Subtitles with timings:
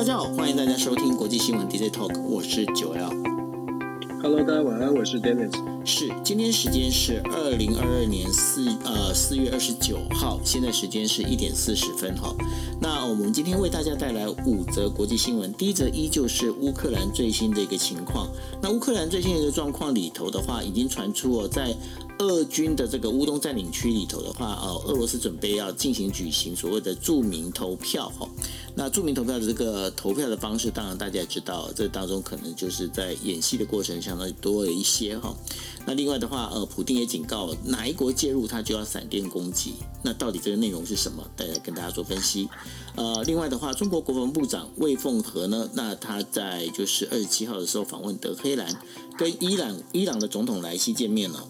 [0.00, 3.10] 大家好，欢迎大家收听国际新闻 DJ Talk，我是九 L。
[4.22, 5.52] Hello，大家晚安，我是 Dennis。
[5.84, 12.34] 是，今天时间是二零二二年四呃四月二十九号，现在时间是一点四十分哈。
[12.80, 18.26] 那我们今天为大家带来五则国际新闻，第一则依旧是乌克兰最新的一个情况。
[18.62, 21.76] 那乌克兰最新的一个状况里头的话，已经传出哦，在
[22.20, 28.26] 俄军的这个乌东占领区里头的话，呃，俄罗斯准备要进行举行所谓的著名投票哈。
[28.80, 35.36] 那著名投票的这个投票的方式，当然大家也知道，这当中可能就是在演戏的过程相当多了一些哈。
[35.84, 39.74] 那另外的话，呃，普丁也警告，哪一国介入他就要闪电攻击。
[40.02, 41.22] 那到底这个内容是什么？
[41.36, 42.48] 大家跟大家做分析。
[42.96, 48.80] 呃，另外的话，中国国防部长魏凤和呢，那他在就是二十七号的时候访问德黑兰，
[49.18, 51.46] 跟伊朗伊朗的总统莱西见面了。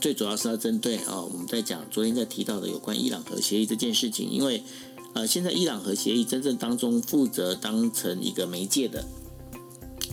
[0.00, 4.62] 最主要是要针对啊，我们在讲昨天在提到的有关伊朗核协议这件事情，因为
[5.14, 9.04] 呃，现在伊朗核协议真正当中负责当成一个媒介的，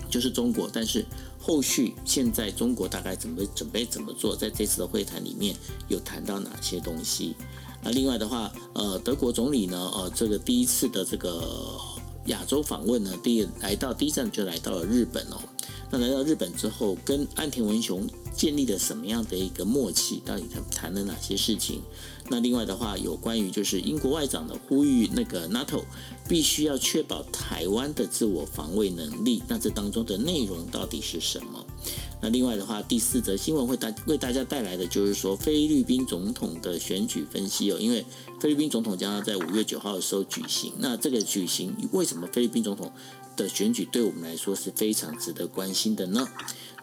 [0.10, 0.70] 就是中国。
[0.72, 1.04] 但是
[1.40, 5.56] 后续现在中国大概怎么准备怎么做，在这次的会谈里面
[5.88, 7.36] 有谈到哪些东西？
[7.84, 11.80] 那另外的话，呃，德国总理呢，呃，这个第一次的这个
[12.28, 15.38] 亚洲访问呢，第来到第一站就来到了日本哦。
[15.90, 18.08] 那来到日本之后，跟安田文雄。
[18.34, 20.22] 建立了什么样的一个默契？
[20.26, 21.82] 到底他谈了哪些事情？
[22.32, 25.84] 那另外的话，有关于就是英国外长的呼吁，那个 NATO
[26.30, 29.44] 必须要确保台湾的自我防卫能力。
[29.50, 31.66] 那这当中的内容到底是什么？
[32.22, 38.06] 那另外的话，第四则新闻会带为大家带来的就是说菲律宾总统的选举分析哦，因为
[38.40, 40.72] 菲律宾总统将要在五月九号的时候举行。
[40.78, 42.92] 那这个举行为什么菲律宾总统
[43.36, 46.28] 的选举对我们来说是非常值得关心的呢？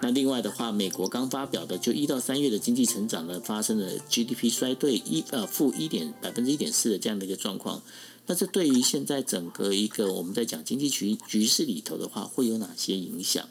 [0.00, 7.82] 那另外的话，美国刚发表的就一到三月的经济成长呢，发生了 GDP 衰退一呃负一点百分之一点四的这样的一个状况。
[8.26, 13.48] 那这对于现在整个一个我们在讲经济局局势里头的话，会有哪些影响？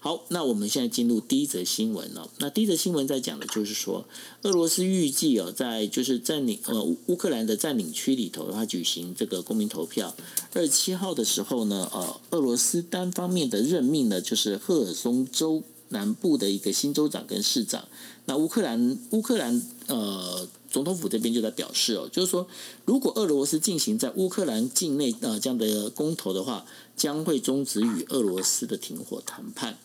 [0.00, 2.28] 好，那我们现在进入第一则新闻了。
[2.38, 4.06] 那第一则新闻在讲的就是说，
[4.42, 10.14] 俄罗斯预计哦，在就是占领呃乌克兰的占领区里头的话，举行这个公民投票。
[10.52, 15.62] 二十七号的时候呢，呃，俄罗斯单方面的任命呢，就是赫尔松州。
[15.90, 17.86] 南部的一个新州长跟市长，
[18.24, 22.46] 那乌克兰乌克兰呃总统府这边就在表示哦，就是说
[22.84, 29.78] 如果俄罗斯进行在乌克兰境内呃这样的公投的话，将会终止与俄罗斯的停火谈判。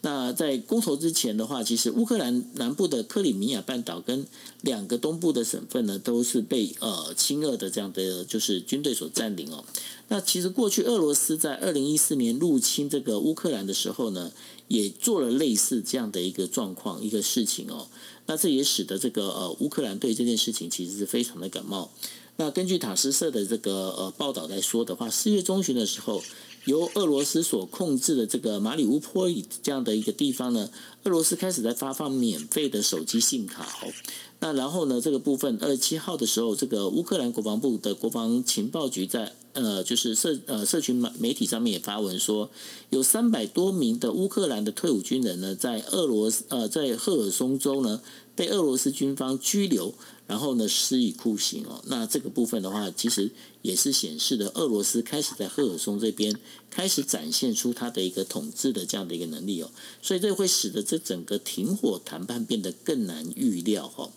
[0.00, 4.24] 那在公投之前的话，其实乌克兰南部的克里米亚半岛跟
[4.60, 9.64] 两个东部的省份呢，都是被呃亲俄的这样的就是军队所占领哦。
[10.06, 14.30] 那其实过去俄罗斯在二零一四年入侵这个乌克兰的时候呢，
[14.68, 17.88] 也做了类似这样的一个状况一个事情哦。
[18.26, 21.90] 那这也使得这个呃乌克兰对这件事情其实是非常的感冒。
[22.36, 26.22] 那根据塔斯社的这个呃报道来说的话，四月中旬的时候。
[26.64, 29.32] 由俄罗斯所控制的这个马里乌波尔
[29.62, 30.70] 这样的一个地方呢，
[31.04, 33.92] 俄罗斯开始在发放免费的手机信卡哦。
[34.40, 42.48] 那然后呢，这个部分二十七号的时候，这个乌克兰国防部的国防情报局在呃，就是社呃社群媒体上面也发文说，
[42.90, 48.00] 有三百多名的乌克兰的退伍军人呢，在俄罗斯呃在赫尔松州呢
[48.36, 49.94] 被俄罗斯军方拘留。
[50.28, 51.82] 然后呢，施以酷刑哦。
[51.86, 56.38] 那这个部分的话，其实也是显示的俄罗斯开始在赫尔松这边
[56.70, 59.70] 开始展现出它的一个统治的这样的一个能力哦。
[60.02, 64.10] 所以这会使得这整个停火谈判变得更难预料哈。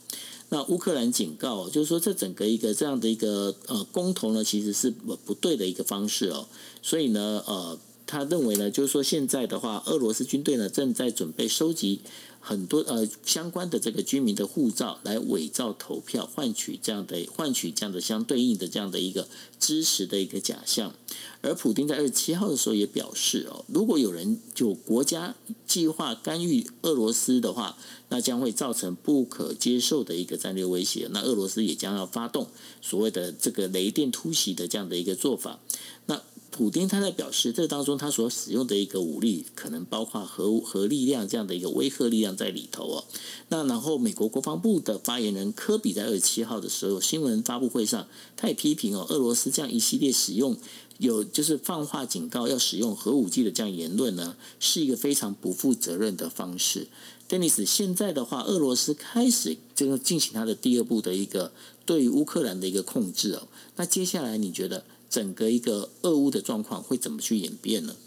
[0.50, 6.46] 那乌克兰警告，就是说这整个一个这样的一个呃公投呢，其实是不不对的一个方式哦。
[6.82, 12.02] 所以呢，呃，他认为呢，就是说现在的话，俄罗斯军队呢正在准备收集。
[12.42, 19.28] 很多呃相关的这个居民的护照来伪造投票，换取这样的换取这样的相对应的这样的一个
[19.60, 20.94] 支持的一个假象。
[21.42, 25.36] 而普京在二十七号的时候也表示哦，如果有人就国家
[25.66, 27.78] 计划干预俄罗斯的话，
[28.10, 31.08] 那将会造成不可接受的一个战略威胁。
[31.12, 32.48] 那俄罗斯也将要发动
[32.82, 35.60] 所谓的这个雷电突袭的这样的一个做法。
[36.08, 36.22] 那
[36.62, 43.04] 普丁他在表示，这当中他所使用的一个武力，可能包括核核力量这样的一个威慑力量在里头哦。
[43.48, 48.06] 那然后，美国国防部的发言人科比在二十七号的时候新闻发布会上，
[48.38, 50.56] 他也批评哦，俄罗斯这样一系列使用
[51.00, 56.88] 有就是放话警告要使用核武器的这样言论呢，是一个非常不负责任的方式。
[57.28, 61.52] Dennis，现在的话，俄罗斯开始这个进行他的第二步的一个
[61.88, 63.48] 对于乌克兰的一个控制哦。
[63.78, 64.84] 那接下来你觉得？
[65.12, 67.98] 整个一个俄乌的状况会怎么去演变呢？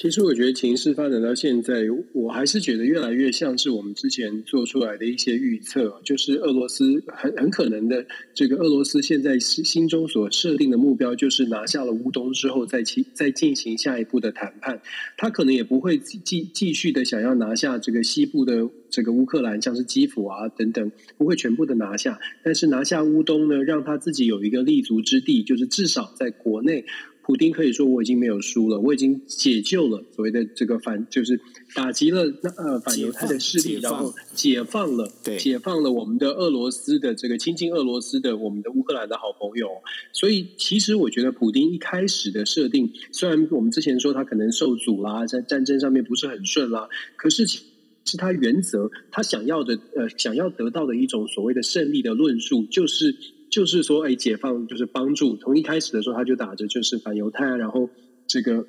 [0.00, 14.80] 其实我觉得情势发展到现在，我还是觉得越来越像是我们之前做出来的一些预测，就是俄罗斯很很可能的，这个俄罗斯现在心心中所设定的目标，就是拿下了乌东之后，再进再进行下一步的谈判。
[15.18, 22.18] 他可能也不会继继续的想要拿下这个西部的这个乌克兰，像是基辅啊等等，不会全部的拿下。
[22.42, 26.86] 但是拿下乌东呢，让他自己有一个立足之地，就是至少在国内。
[27.22, 31.40] 普丁可以说我已经没有输了，我已经解救了所谓的这个反，就是
[31.74, 39.68] 打击了那呃反犹太的势力，然后解放了，对解放了我们的俄罗斯的这个亲近俄罗斯的我们的乌克兰的好朋友。
[40.12, 53.14] 所以其实我觉得普丁一开始的设定，虽然我们之前说他可能受阻啦，在战争上面不是很顺啦，可是是他原则，他想要的呃想要得到的一种所谓的胜利的论述，就是。
[53.50, 55.36] 就是说，哎，解放就是帮助。
[55.36, 57.90] 从一开始的时候，他就打着就是反犹太，然后
[58.26, 58.66] 这个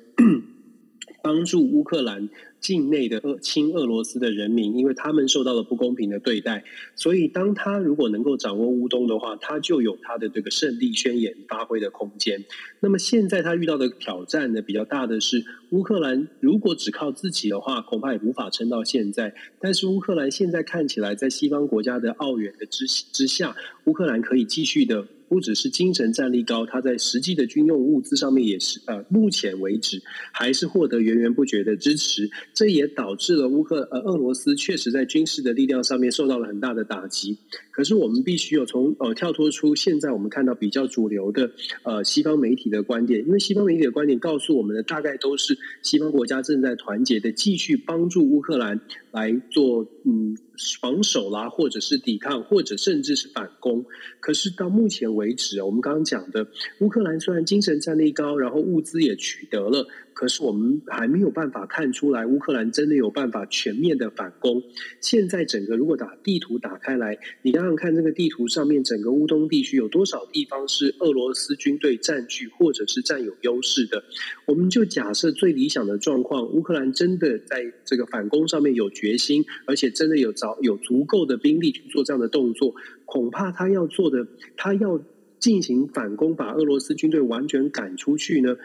[1.22, 2.28] 帮助乌克兰。
[2.62, 6.62] 境内的俄亲俄罗斯的人民，因为他们受到了不公平的对待，
[6.94, 12.44] 所以当他如果能够掌握乌东的话，他就有他的这个胜利宣言发挥的空间。
[12.78, 19.34] 那么现在他遇到的挑战呢，比较大的是乌克兰如果只靠自己的话，恐怕也无法撑到现在。
[19.58, 25.04] 但是乌克兰现在看起来，在西方国家的奥援的之之下，乌克兰可以继续的。
[25.32, 32.30] 不只是精神战力高，他在实际的军用物资上面也是呃，目前为止还是获得源源不绝的支持。
[32.52, 37.38] 这也导致了乌克呃俄罗斯确实在军事的力量上面受到了很大的打击。
[37.70, 41.50] 可是我们必须有从呃跳脱出现在我们看到比较主流的
[41.82, 48.78] 呃西方媒体的观点，因为西方媒体的观点告诉我们的大概都是西方国家正在团结的继续帮助乌克兰
[49.10, 50.36] 来做嗯
[50.80, 53.84] 防守啦，或者是抵抗，或者甚至是反攻。
[54.20, 56.46] 可是到目前为止，我们刚刚讲的
[56.80, 59.88] 乌克兰虽然精神战力高，然后物资也取得了。
[60.14, 64.62] 可是我们还没有办法看出来，乌克兰真的有办法全面的反攻。
[65.00, 74.04] 现在整个如果打地图打开来，你刚刚看这个地图上面，整个乌东地区有多少地方是俄罗斯军队占据或者是占有优势的？
[74.46, 82.74] 我们就假设最理想的状况，乌克兰真的在这个反攻上面有决心，而且真的有找有足够的兵力去做这样的动作，
[83.04, 84.26] 恐怕他要做的，
[84.56, 85.02] 他要
[85.38, 88.56] 进行反攻，把俄罗斯军队完全赶出去呢？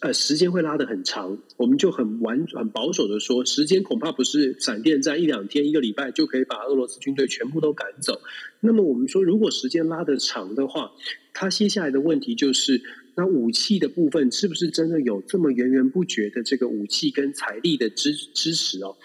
[0.00, 8.20] 呃，时间会拉得很长，我们就很完很保守的说，时间恐怕不是闪电战一两天、一个礼拜就可以把俄罗斯军队全部都赶走。
[8.60, 10.92] 那么我们说，如果时间拉得长的话，
[11.32, 12.80] 它接下来的问题就是，
[13.16, 18.96] 那武器的部分是不是真的有这么源源不绝的这个武器跟财力的支支持哦？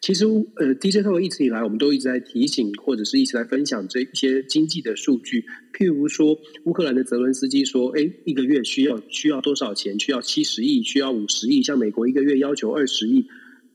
[0.00, 0.24] 其实，
[0.56, 5.44] 呃，DJ 透一直以来，我们都一直在提醒，或者是一直在分享这一些经济的数据。
[5.74, 10.00] 譬如说，乌克兰的泽伦斯基说：“哎，一个月需要需要多少钱？
[10.00, 11.62] 需要七十亿，需要五十亿。
[11.62, 13.26] 像美国一个月要求二十亿。”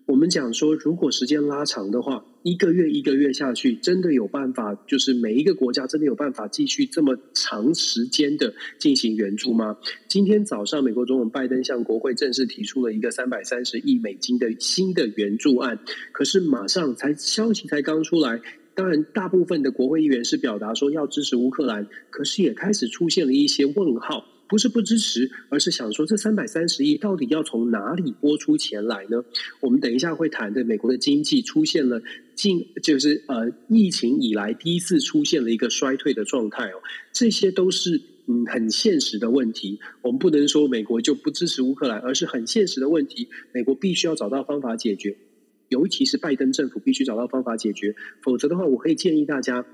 [0.06, 4.76] 我们讲说，如果时间拉长的话，一个月一个月下去，真的有办法？
[4.86, 9.78] 就是每一个国家真的有办法继续这么长时间的进行援助吗？
[10.08, 15.80] 今天早上，美国总统拜登向国会正式提出了一个三百三十亿美金的新的援助案，
[16.12, 18.40] 可是马上才消息才刚出来，
[18.76, 24.24] 当然大部分的国会议员是表达说要支持乌克兰，可是也开始出现了一些问号。
[24.48, 29.24] 不是不支持，而是想说这三百三十亿到底要从哪里拨出钱来呢？
[29.60, 32.02] 我们等一下会谈的，美国的经济出现了
[32.36, 36.82] 近就是呃疫情以来第一次出现了一个衰退的状态哦，
[37.12, 39.80] 这些都是嗯很现实的问题。
[40.02, 45.18] 我们不能说美国就不支持乌克兰，而是很现实的问题，美国必须要找到方法解决，
[45.70, 49.66] 尤其是拜登政府必须找到方法解决，否则的话，我可以建议大家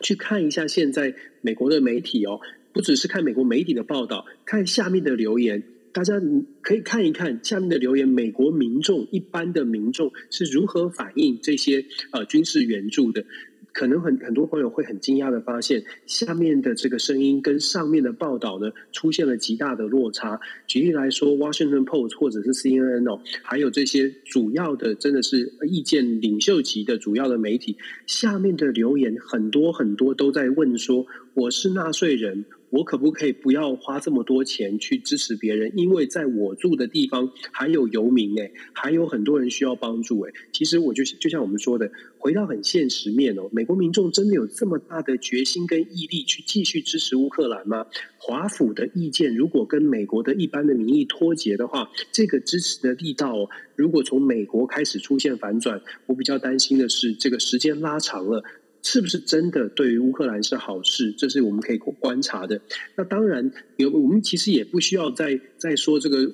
[0.00, 2.40] 去看一下现在美国的媒体哦。
[2.78, 6.14] 不只是看美国媒体的报道，看下面的留言，大家
[6.62, 13.24] 可以看一看下面的留言，美国民众一般的民众是如何反映这些呃军事援助的。
[13.72, 20.38] 可能很很多朋友会很惊讶的发现，下面的这个声音跟上面的报道呢出现了极大的落差。
[20.68, 35.72] 举例来说，《Washington Post》或者是 CNN 哦，还有这些主要的真的是意见领袖级的主要的媒体，下面的留言很多很多都在问说：“我是纳税人。”我可不可以不要花这么多钱去支持别人？
[35.76, 40.32] 因为在我住的地方还有游民哎，还有很多人需要帮助哎。
[40.52, 47.86] 其实我就就像我们说的，回到很现实面哦，美国民众真的有这么大的决心跟毅力去继续支持乌克兰吗？
[48.18, 58.44] 华府的意见如果跟美国的一般的民意脱节的话，这个支持的力道，如果从美国开始出现反转，我比较担心的是这个时间拉长了。
[58.90, 61.12] 是不是真的对于乌克兰是好事？
[61.12, 62.58] 这是我们可以观察的。
[62.96, 66.26] 那当然，有我们其实也不需要再再说这个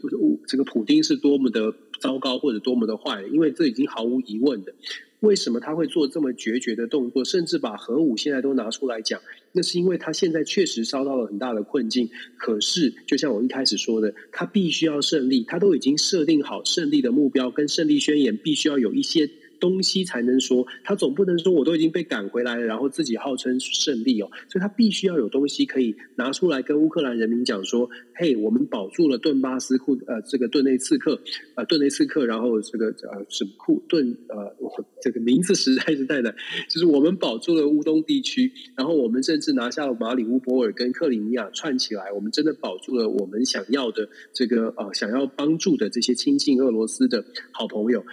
[0.46, 4.72] 这个普丁是多么的糟糕或者多么的坏，因为这已经毫无疑问的。
[5.18, 9.20] 为什么他会做这么决绝的动作，甚至把核武现在都拿出来讲？
[9.50, 12.08] 那是因为他现在确实遭到了很大的困境。
[12.36, 19.28] 可是，就像我一开始说的，他必须要胜利，他都已经设定好胜利的目标跟胜利宣言，必须要有一些。
[19.64, 31.18] 东西才能说，他总不能说我都已经被赶回来了，然后自己号称胜利哦，所以他必须要有东西可以拿出来跟乌克兰人民讲说，嘿，我们保住了顿巴斯库呃这个顿内刺克
[31.54, 34.54] 呃顿内刺克，然后这个呃什么库顿呃
[35.00, 36.34] 这个名字实在是太难，
[36.68, 48.04] 就是我们保住了乌东地区，然后我们甚至拿下了马里乌波尔跟克里米亚串起来，我们真的保住了我们想要的这个呃想要帮助的这些亲近俄罗斯的好朋友。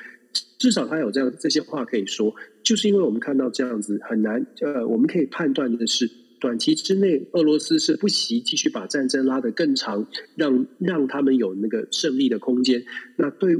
[0.57, 6.07] 至少他有这样这些话可以说，就是因为我们看到这样子很难，呃，我们可以判断的是，
[6.39, 12.83] 短期之内俄罗斯是不惜继续把战争拉得更长，让让他们有那个胜利的空间。
[13.17, 13.57] 那对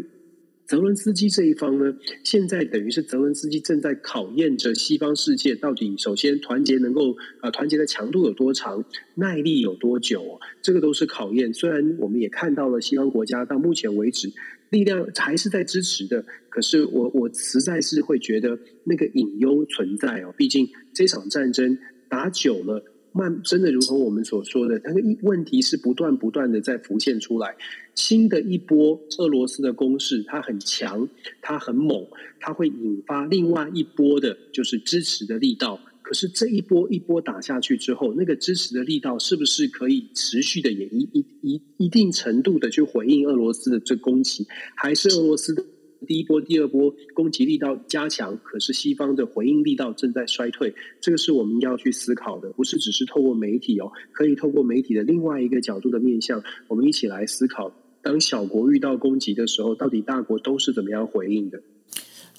[0.68, 8.86] 泽伦斯基这一方呢，现在等于是泽伦斯基正在考验着西方世界到底首先团结能够啊团结的强度有多长，
[9.16, 11.52] 耐力有多久，这个都是考验。
[11.52, 14.32] 虽然我们也看到了西方国家到目前为止。
[14.72, 20.34] 力量还是在支持的，可是我我实在是会觉得那个隐忧存在哦。
[20.36, 21.78] 毕竟这场战争
[22.10, 27.56] 打久了，慢真的如同我们所说的，那个问题是不断不断的在浮现出来。
[27.96, 31.08] 新的一波俄罗斯的攻势，它很强，
[31.42, 32.08] 它很猛，
[32.40, 35.78] 它会引发另外一波的，就是支持的力道。
[36.12, 44.46] 可是这一波一波打下去之后，那个支持的力道是不是可以持续的，也一一一一定程度的去回应俄罗斯的这攻击？
[44.76, 45.64] 还是俄罗斯的
[46.06, 50.76] 第一波、第二波攻击力道加强，可是西方的回应力道正在衰退？
[51.00, 61.64] 这个是我们要去思考的，不是只是透过媒体哦，可以透过媒体的另外一个角度的面向，我们一起来思考：当小国遇到攻击的时候，到底大国都是怎么样回应的？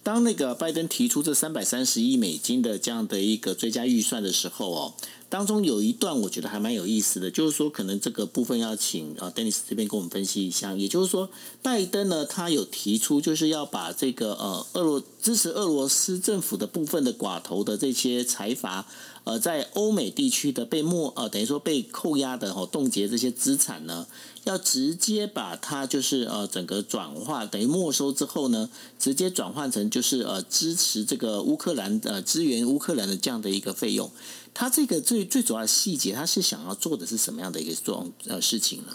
[0.03, 4.95] 当那个拜登提出这三百三十亿美金的这样的一个追加预算的时候哦，
[5.33, 10.75] 当中有一段我觉得还蛮有意思的，就是说可能这个部分要请啊，Denis 这边跟我们分析一下。
[10.75, 11.31] 也就是说，
[11.63, 18.87] 拜登呢，他有提出就是要把这个呃，俄罗支持俄罗斯政府的部分的寡头的这些财阀。
[19.25, 24.05] 呃，在欧美地区的被没呃，等于说被扣押的哦，冻结这些资产呢，
[24.43, 34.11] 要直接把它就是呃，整个转化等于没收之后呢，直接转换成就是呃，支持这个乌克兰呃，支援乌克兰的这样的一个费用。
[34.55, 38.93] 他这个最最主要的细节，他是想要做的是什么样的一个状呃事情呢？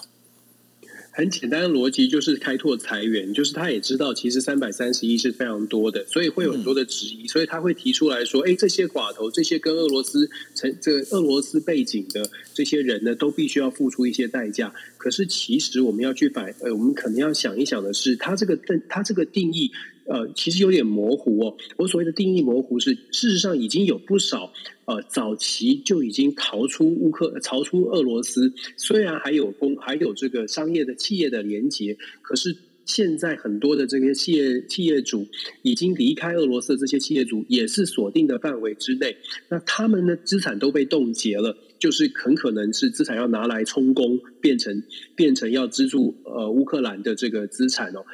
[1.11, 14.71] 很简单的逻辑就是开拓财源，就是他也知道其实三百三十亿是非常多的，所以会有很多的质疑，所以他会提出来说：，哎，这些寡头，这些跟俄罗斯成这个俄罗斯背景的这些人呢，都必须要付出一些代价。
[14.99, 19.71] 可是其实我们要去反，呃，我们可能要想一想的是，他这个定，他这个定义。
[20.07, 21.55] 呃，其实有点模糊哦。
[21.77, 24.51] 我所谓的定义模糊是，事实上已经有不少
[24.85, 35.27] 呃早期就已经逃出乌克逃出俄罗斯，虽然还有公还有这个商业的企业的连接，可是现在很多的这些企业企业主
[35.61, 39.17] 已经离开俄罗斯，这些企业主也是锁定的范围之内。
[39.49, 44.83] 那他们的资产都被冻结了，就是很可能是资产要拿来充公，变成
[45.17, 48.05] 变成要资助呃乌克兰的这个资产哦。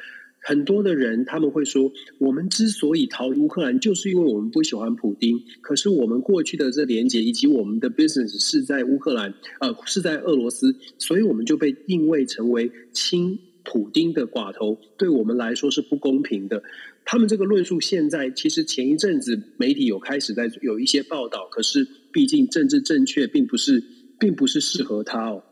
[0.46, 5.42] 很多的人他们会说，我们之所以逃离乌克兰，就是因为我们不喜欢普丁。
[5.62, 16.62] 可是我们过去的这连接以及我们的 business 是在乌克兰，呃，是在俄罗斯，所以我们就被定位成为亲普丁的寡头，对我们来说是不公平的。
[17.06, 23.82] 他们这个论述现在其实前一阵子媒体有开始在有一些报道，可是毕竟政治正确并不是，
[24.18, 25.42] 并不是适合他哦。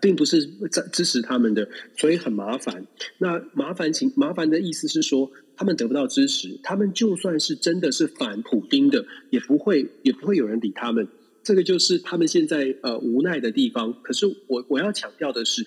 [0.00, 2.86] 并不是支支持他们的，所以很麻烦。
[3.18, 11.06] 那麻烦情麻烦的意思是说，他们得不到支持，他们就算是真的是反普丁的，也不会也不会有人理他们。
[11.42, 14.02] 这个就是他们现在呃无奈的地方。
[14.02, 15.64] 可是我我要强调的是，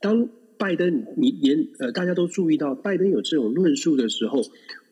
[0.00, 0.28] 当
[0.58, 4.42] 拜登你连呃大家都注意到拜登有这种论述的时候，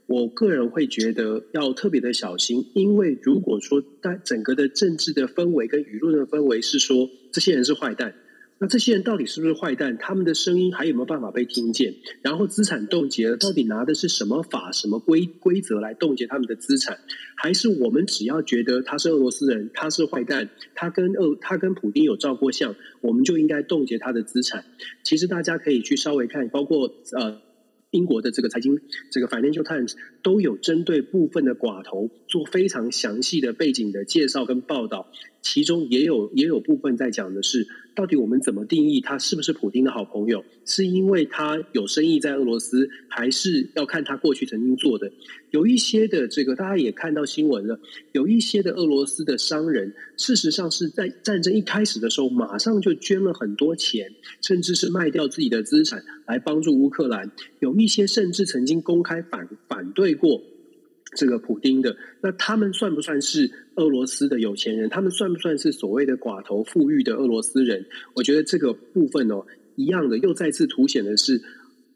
[0.06, 8.14] 我个人会觉得要特别的小心，因为如果说在整个的政治的氛围跟舆论的氛围是说这些人是坏蛋。
[8.62, 9.96] 那这些人到底是不是坏蛋？
[9.98, 11.94] 他们的声音还有没有办法被听见？
[12.20, 16.98] 然后资产冻结了，到底拿的是什么法、什么规规则来冻结他们的资产？
[17.36, 24.62] 还是我们只要觉得他是俄罗斯人，他是坏蛋，他跟俄他跟普京有照过相，我们就应该冻结他的资产？
[25.04, 27.40] 其实大家可以去稍微看，包括呃
[27.92, 28.78] 英国的这个财经
[29.10, 40.44] 这个 Financial Times 都有针对部分的寡头做非常详细的背景的介绍跟报道，其中也有也有部分在讲的是，到底我们怎么定义他是不是普京的好朋友？
[40.64, 45.10] 是因为他有生意在俄罗斯，还是要看他过去曾经做的？
[45.50, 47.80] 有一些的这个大家也看到新闻了，
[48.12, 57.30] 有一些的俄罗斯的商人，事实上是在战争一开始的时候，马上就捐了很多钱，甚至是卖掉自己的资产来帮助乌克兰。
[57.58, 60.40] 有一些甚至曾经公开反反对过
[61.16, 64.88] 这个普丁的，那他们算不算是俄罗斯的有钱人？
[64.88, 67.84] 他们算不算是所谓的寡头富裕的俄罗斯人？
[68.14, 71.42] 我觉得这个部分哦，一样的又再次凸显的是，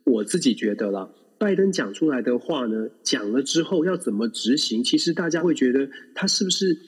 [0.04, 1.08] 我自己觉得啦。
[1.38, 4.82] 拜登讲出来的话呢，讲了之后要怎么执行？
[4.82, 6.78] 其实大家会觉得他是不是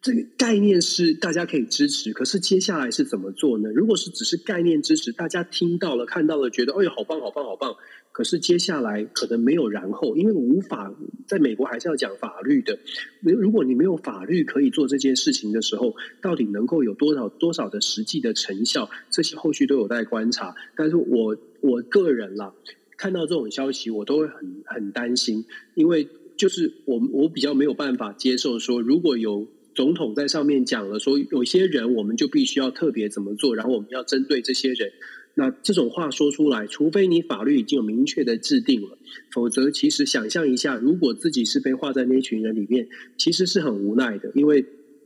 [0.00, 2.12] 这个概念是大家可以支持？
[2.12, 3.70] 可是接下来是怎么做呢？
[3.70, 7.74] 如果是只是概念支持，大家听到了、看到了，觉得哎呦好棒、好棒、好棒。
[8.12, 10.94] 可是接下来可能没有然后，因为无法
[11.26, 12.78] 在美国还是要讲法律的。
[13.22, 18.90] 如果你没有法律可以做这件事情的时候，到底能够有多少多少的实际的成效？
[19.10, 20.54] 这些后续都有待观察。
[20.76, 22.54] 但是我我个人啦。
[22.96, 34.92] 看到这种消息，我都会很很担心，因为就是我我比较没有办法接受说，如果有总统在上面讲了说，有些人我们就必须要特别怎么做，然后我们要针对这些人，
[35.34, 38.98] 那这种话说出来，除非你法律已经有明确的制定了，
[39.32, 44.64] 否则其实想象一下，如果自己是被划在那一群人里面，其实是很无奈的，因为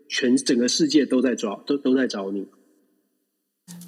[0.08, 2.46] 全整个世界都在找都都在找你。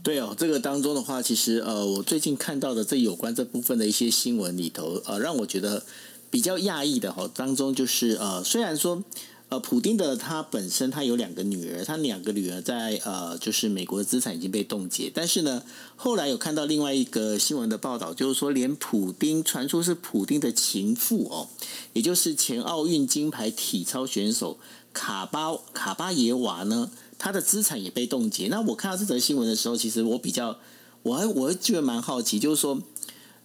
[0.02, 5.84] 对哦，这个当中的话，其实呃，我最近看到的这有关这部分的一些新闻里头，呃，让我觉得
[6.30, 9.04] 比较讶异的哈，当中就是呃，虽然说
[9.48, 15.62] 呃，普丁的他本身他有两个女儿，他两个女儿在呃，就是美国的资产已经被冻结，但是呢，
[15.94, 21.48] 后来有看到另外一个新闻的报道，就是说连普丁传出是普丁的情妇哦，
[21.92, 24.58] 也就是前奥运金牌体操选手
[24.92, 26.90] 卡巴卡巴耶娃呢。
[27.18, 28.48] 他的资产也被冻结。
[28.48, 30.58] 那我看到这则新闻的时候，其实我比较，
[31.02, 32.82] 我还我还觉得蛮好奇，就是说，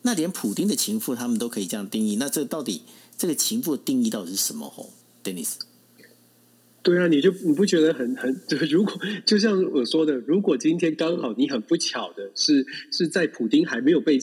[0.02, 2.82] 那连普丁的情妇他们都可以这样定义，那这到底
[3.18, 4.70] 这个情妇的定义到底是什么？
[4.70, 4.90] 吼
[5.24, 5.71] ，Dennis。
[6.84, 8.36] 对啊，你就你不觉得很很？
[8.70, 8.94] 如果
[9.26, 14.18] 就像我说的，如果今天刚好你很不巧的是是在普丁还没有被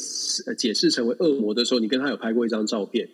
[0.56, 3.08] 解释成为恶魔的时候，你跟他有拍过一张照片。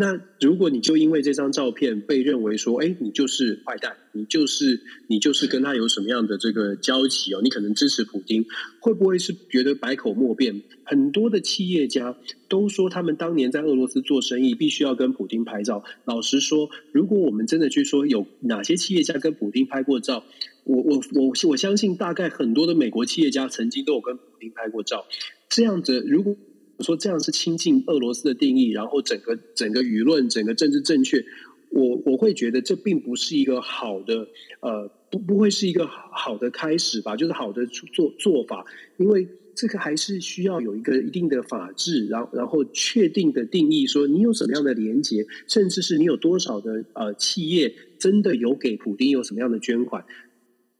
[0.00, 7.42] 那如果你就因为这张照片被认为说，哎，你就是坏蛋，你就是你就是跟他有什么样的这个交集哦？
[7.42, 8.46] 你可能支持普京，
[8.80, 10.62] 会不会是觉得百口莫辩？
[10.84, 12.16] 很多的企业家
[12.48, 15.84] 都说，他们当年在俄罗斯做生意，必须要跟普京拍照。
[16.06, 20.24] 老实说，如果我们真的去说有哪些企业家跟普京拍过照，
[20.64, 25.04] 我我我我相信，大概很多的美国企业家曾经都有跟普京拍过照。
[25.50, 26.36] 这样子，如果
[26.82, 31.24] 说这样是亲近俄罗斯的定义，然后整个整个舆论、整个政治正确，
[31.70, 34.28] 我我会觉得这并不是一个好的，
[34.60, 38.64] 呃，不不会是一个好的开始吧，就是好的做做法，
[38.96, 50.04] 因为这个还是需要有一个一定的法治，然后然后确定的定义，说你有什么样的连接，甚至是你有多少的呃企业真的有给普丁有什么样的捐款。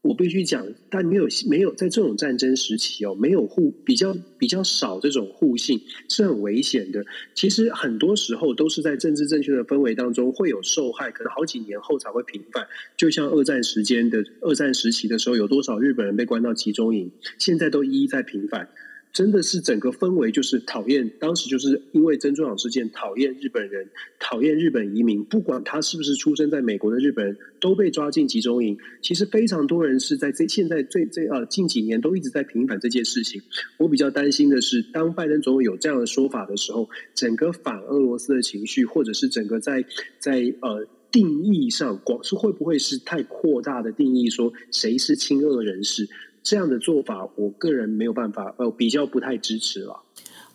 [0.02, 7.04] 我必须讲，但没有没有在这种战争时期哦，没有互比较比较少这种互信是很危险的。
[7.34, 12.66] 其实很多时候都是在政治正确的氛围当中会有受害，可能好几年后才会平反。
[12.96, 18.70] 就像二战时间的二战时期的时候，有多少日本人被关到集中营，现在都一一在平反。
[19.12, 23.88] 真的是整个氛围就是讨厌，当时就是因为珍珠港事件讨厌日本人，
[24.20, 28.78] 讨厌日本移民，不管他是不是出生在美国的日本人，都被抓进集中营。
[29.02, 33.42] 其实非常多人是在这现在最最呃近几年都一直在平反这件事情。
[33.78, 39.84] 我比较担心的是，当拜登总统有这样的说法的时候，整个反俄罗斯的情绪，或者是整个在
[40.18, 46.08] 在呃定义上，广是会不会是太扩大的定义，说谁是亲俄人士？
[46.42, 50.02] 这样的做法，我个人没有办法，呃，比较不太支持了。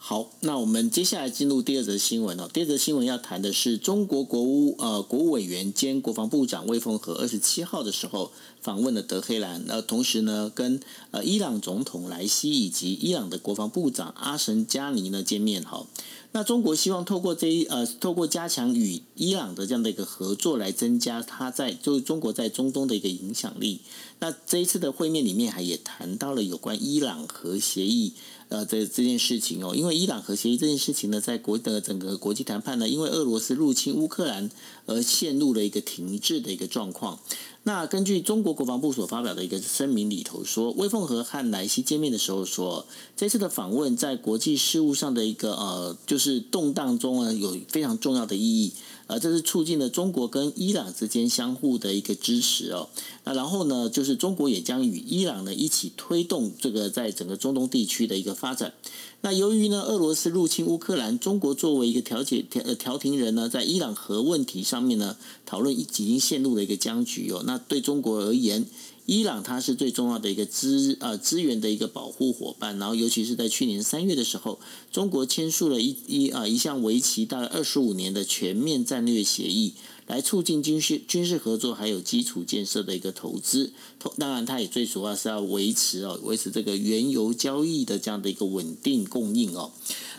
[0.07, 2.47] 好，那我们接下来进入第二则新闻哦。
[2.53, 15.87] 第二则新闻要谈的是中国国务呃国务委员兼国防部长魏凤和二十七号的时候访问了德黑兰，那同时呢跟呃伊朗总统莱西以及伊朗的国防部长阿什加尼呢见面哈。
[16.33, 23.79] 那中国希望透过这一呃，透过加强与伊朗的这样的一个合作，来增加它在就是中国在中东的一个影响力。
[24.19, 28.13] 那这一次的会面里面还也谈到了有关伊朗核协议
[28.55, 34.49] 呃这这件事情哦，因为伊朗核协议这件事情呢，在国的整个国际谈判呢，因为俄罗斯入侵乌克兰
[34.85, 37.19] 而陷入了一个停滞的一个状况。
[37.63, 42.85] 那根据中国国防部所发表的一个声明里头说，威凤和和莱西见面的时候说，
[43.17, 48.73] 这次的访问在国际事务上的一个呃，就是动荡中呢，有非常重要的意义。
[49.07, 52.89] 呃，这是促进了中国跟伊朗之间相互的一个支持哦。
[53.23, 58.73] 那然后呢，就是中国也将与伊朗呢一起推动这个在整个中东地区的一个发展。
[59.21, 67.41] 那由于呢，俄罗斯入侵乌克兰，中国作为一个调解调呃调停人呢，在伊朗核问题上面呢，讨论已经陷入了一个僵局哦。
[67.45, 68.65] 那对中国而言，
[69.07, 74.59] 伊朗它是最重要的一个资呃资源的一个保护伙伴，然后尤其是在去年三月的时候，
[74.91, 79.73] 中国签署了一一啊一项为期大概二十五年的全面战略协议，
[80.07, 83.73] 来促进军事军事合作还有基础建设的一个投资。
[84.17, 89.71] 当然，它也最主要是要维持哦维持这个原油交易的这样的一个稳定供应哦。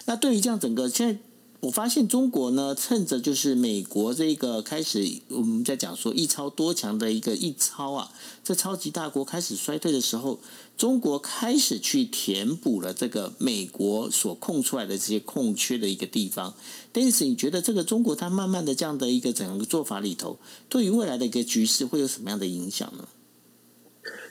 [0.07, 1.21] 那对于这样整个现在。
[1.67, 8.13] 我发现中国呢，趁着就是美国这个开始，我们在讲说一超多强的一个一超啊，
[8.45, 10.39] 这超级大国开始衰退的时候，
[10.79, 16.55] 中国开始去填补了这个美国所空出来的这些空缺的一个地方。
[16.93, 23.09] 但是你觉得这个中国它慢慢的这样的一个整个做法里头，对于未来的一个局势会有什么样的影响呢？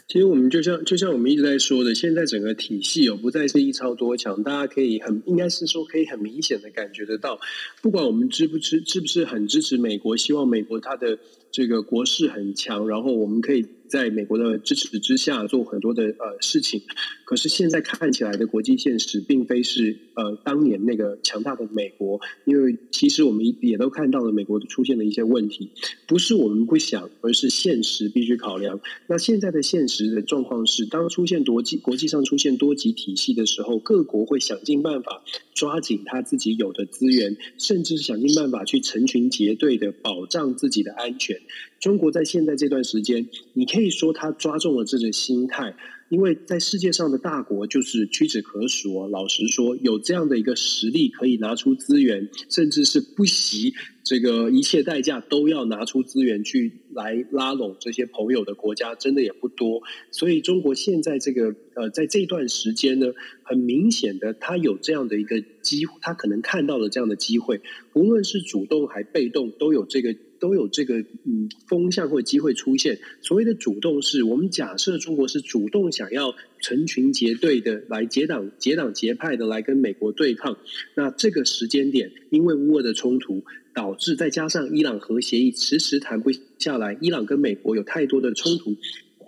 [0.08, 7.40] 其实我们就像就像我们一直在说的，现在整个体系有不再是一超多强，大家可以很应该是说可以很明显的感觉得到，
[7.82, 11.18] 不管我们支不支是不是很支持美国，希望美国它的
[11.56, 13.64] 这个国势很强，然后我们可以。
[13.88, 16.82] 在美国的支持之下，做很多的呃事情，
[17.24, 25.70] 可是现在看起来的国际现实，并非是呃当年那个强大的美国，因为其实我们也都看到了美国出现的一些问题，
[26.08, 28.80] 不是我们不想，而是现实必须考量。
[29.06, 35.22] 那现在的现实的状况是，当出现国际国际上出现多极体系的时候，各国会想尽办法
[35.54, 41.40] 抓紧他自己有的资源，甚至是想尽办法去成群结队的保障自己的安全。
[41.78, 45.76] 中国在现在这段时间，你可以说他抓中了这个心态，
[46.08, 49.08] 因为在世界上的大国就是屈指可数哦。
[49.08, 59.82] 老实说，有这样的一个实力，可以拿出资源，甚至是不惜这个一切代价都要拿出资源去来拉拢这些朋友的国家，真的也不多。
[60.10, 67.60] 所以，中国现在这个呃，在这段时间呢，很明显的，他有这样的一个机会，他可能看到了这样的机会，
[67.92, 70.16] 无论是主动还被动，都有这个。
[70.38, 72.98] 都有这个嗯风向或机会出现。
[73.20, 80.56] 所谓的主动，是我们假设中国是主动想要成群结队的来结党结党结派的来跟美国对抗。
[80.94, 83.44] 那这个时间点，因为乌俄的冲突，
[83.74, 88.76] 导致再加上伊朗核协议迟迟谈不下来，伊朗跟美国有太多的冲突。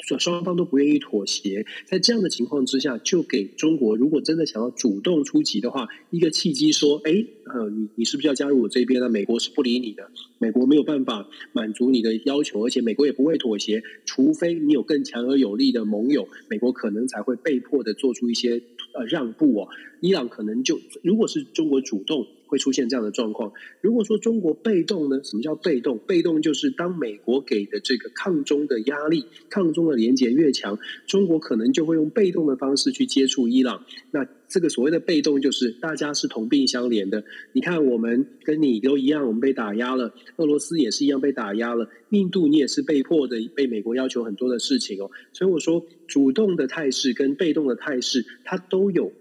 [0.07, 7.13] 双双方都不愿意妥协，在这样的情况之下，就给中国如果真的想要主动出击的话，一个契机，说，哎，
[7.45, 9.09] 呃，你你是不是要加入我这边呢？
[9.09, 18.63] 美国是不理你的，美国没有办法满足你的要求，而且美国也不会妥协，除非你有更强而有力的盟友，美国可能才会被迫的做出一些
[18.95, 19.69] 呃让步哦。
[20.01, 22.27] 伊朗可能就如果是中国主动。
[22.49, 23.53] 会出现这样的状况。
[23.81, 25.21] 如果说中国被动呢？
[25.23, 25.99] 什么叫被动？
[25.99, 33.85] 被动就是当美国给的这个抗中的压力、抗中的连结越强，中国可能就会用被动的方式去接触伊朗。
[34.11, 37.25] 那这个所谓的被动，就是大家是同病相怜的。
[37.53, 45.11] 你看，我们跟你都一样，我们被打压了；俄罗斯也是一样被打压了；印度你也是被迫的，被美国要求很多的事情哦。
[45.35, 49.13] 所以我说，主动的态势跟被动的态势，它都有。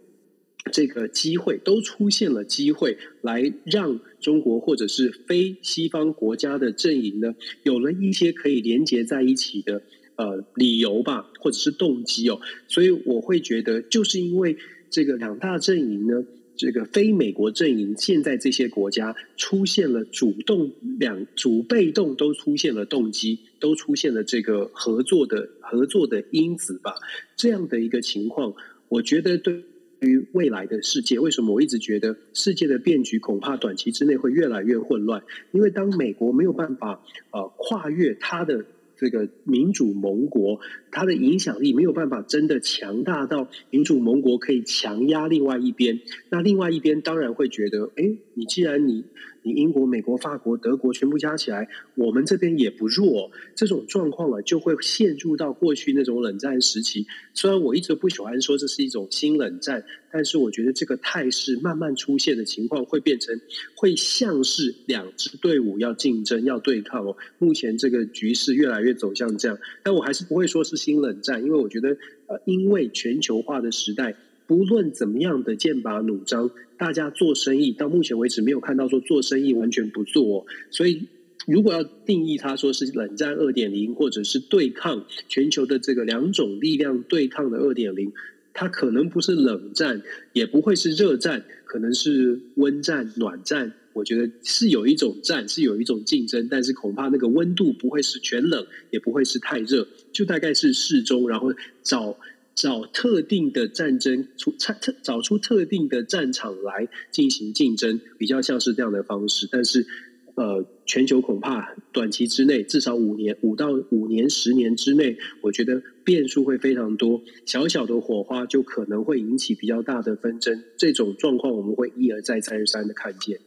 [0.68, 9.82] 这个机会都出现了，机会来让中国或者是非西方国家的阵营呢，有了一些可以连接在一起的
[10.16, 12.40] 呃理由吧，或者是动机哦。
[12.68, 14.58] 所以我会觉得，就是因为
[14.90, 16.24] 这个两大阵营呢，
[16.56, 26.94] 这个非美国阵营，现在这些国家出现了主动两主被动都出现了动机，都出现了这个合作的合作的因子吧。
[27.36, 28.54] 这样的一个情况，
[28.90, 29.64] 我觉得对。
[30.00, 35.24] 于未来的世界，为什么我一直觉得世界的变局恐怕短期之内会越来越混乱？
[35.52, 40.60] 因为当美国没有办法呃跨越它的这个民主盟国，
[40.92, 49.06] 它的影响力没有办法真的强大到民主盟国可以强压另外一边，那另外一边当然会觉得，哎，你既然你。
[49.48, 53.32] 你英国、美国、法国、德国全部加起来，我们这边也不弱。
[53.56, 57.08] 这种状况啊，就会陷入到过去那种冷战时期。
[57.34, 63.40] 虽然我一直不喜欢说这是一种新冷战，但是我觉得这个态势慢慢出现的情况，会变成
[63.76, 67.16] 会像是两支队伍要竞争、要对抗哦。
[67.40, 74.16] 目前这个局势越来越走向这样，但我还是不会说是新冷战，因为我觉得呃，因为全球化的时代。
[74.48, 81.08] 不论怎么样的剑拔弩张，大家做生意到目前为止没有看到说做生意完全不做，所以
[81.46, 88.14] 如果要定义它说是冷战二点零，或者是对抗全球的这个两种力量对抗的二点零，
[88.54, 90.02] 它可能不是冷战，
[90.34, 93.74] 也不会是热战，可能是温战、暖战。
[93.94, 102.16] 我觉得是有一种战，是有一种竞争，但是恐怕那个温度不会是全冷，也不会是太热，就大概是适中，然后找
[102.58, 109.48] 找特定的战争出特找出特定的战场来进行竞争，比较像是这样的方式。
[109.52, 109.86] 但是，
[110.34, 120.64] 呃，全球恐怕短期之内，至少五年、五到五年、十年之内，我觉得变数会非常多，小小的火花就可能会引起比较大的纷争。
[120.78, 123.40] 这种状况我们会一而再、再而三的看见。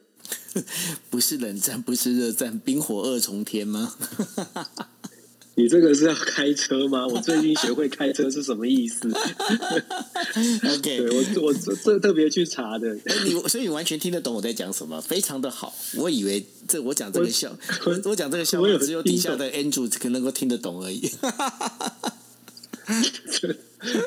[1.10, 3.94] 不是冷战，不是热战，冰火二重天吗？
[5.60, 7.06] 你这个是要开车吗？
[7.06, 9.06] 我最近学会开车是什么意思
[10.76, 12.94] ？OK，我我这特别去查的。
[13.26, 15.74] 你所以你完全听得懂我在讲什么，非常的好。
[15.96, 21.10] 我以为这我讲这个笑，我我讲这个笑话只有底下的 Andrew 可能够听得懂而已。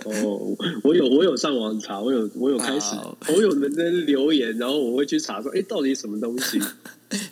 [0.05, 2.95] 哦，我有我有上网查，我有我有开始，
[3.27, 6.59] 我有人在留言，然后我会去查说，哎，到底什么东西？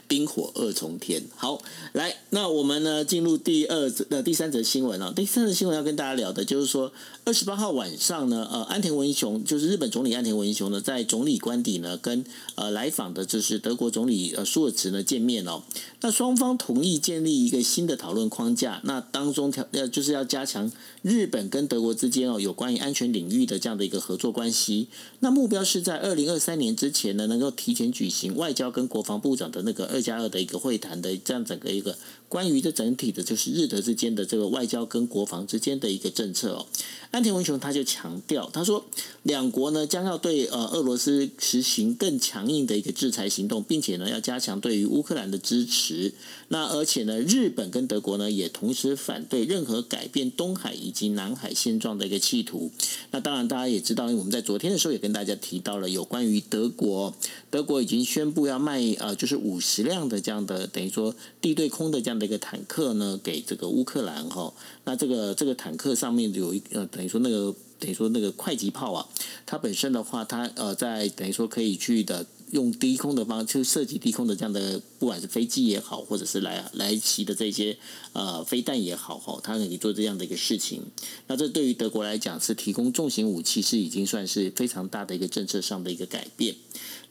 [0.07, 1.23] 冰火二重天。
[1.35, 1.61] 好，
[1.93, 5.13] 来，那我们呢进入第二则呃第三则新闻啊。
[5.15, 6.91] 第三则新闻要跟大家聊的就是说，
[7.25, 12.23] 二十八号晚上呢，呃，安田文雄就是日本总理安田文雄呢，在总理官邸呢跟
[12.55, 15.63] 呃来访的就是德国总理呃舒尔茨呢见面哦。
[16.01, 24.87] 那双方同意建立一个新的讨论框架，那当中条要就是要加强日本跟德国之间哦有关于安全领域的这样的一个合作关系。
[25.19, 31.97] 那目标是在二零二三年之前呢，能够提前举行外交跟国防部长的那这个二加二的一个会谈的这样整个一个
[32.31, 36.65] 关于这整体的，就是日德之间的这个外交跟国防之间的一个政策哦。
[37.11, 38.85] 安田文雄他就强调，他说
[39.23, 46.13] 两国呢将要对呃俄罗斯实行更强硬的一个制裁行动，并且呢要加强对于乌克兰的支持。
[46.47, 52.71] 那而且呢，日本跟德国呢也同时反对任何改变东海以及南海现状的一个企图。
[53.11, 57.13] 那当然大家也知道，我们在昨天的时候也跟大家提到了有关于德国，
[57.49, 64.53] 德国已经宣布要卖呃就是五十辆的这样的等于说地对空的这样一个坦克呢给这个乌克兰哈。
[64.85, 69.07] 那这个这个坦克上面有一呃等于说那个等于说那个快击炮啊，
[69.45, 77.77] 它本身的话，它呃在等于说可以去的用低空的方就射击低空的这样的，不管是飞机也好，或者是来来袭的这些
[78.13, 80.83] 呃飞弹也好哈，它可以做这样的一个事情。
[81.27, 86.55] 那这对于德国来讲是提供重型武器，是已经算是非常大的一个政策上的一个改变。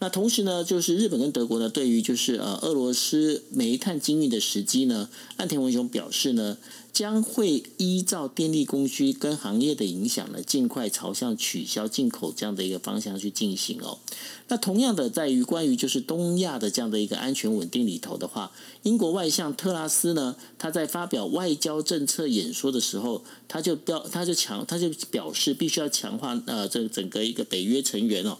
[0.03, 6.57] 那同时呢，就是日本跟德国呢，对于就是呃俄罗斯煤炭经运的时机呢，岸田文雄表示呢，
[6.91, 13.99] 将会依照电力供需跟行业的影响呢，尽快朝向取消进口这样的一个方向去进行哦。
[14.49, 18.53] 那同样的，在于关于就是东亚的这样的一个安全稳定里头的话，
[18.85, 28.39] 英国外相特拉斯呢，他在发表外交政策演说的时候，他就表他就强他就表示必须要强化呃这整个一个北约成员哦。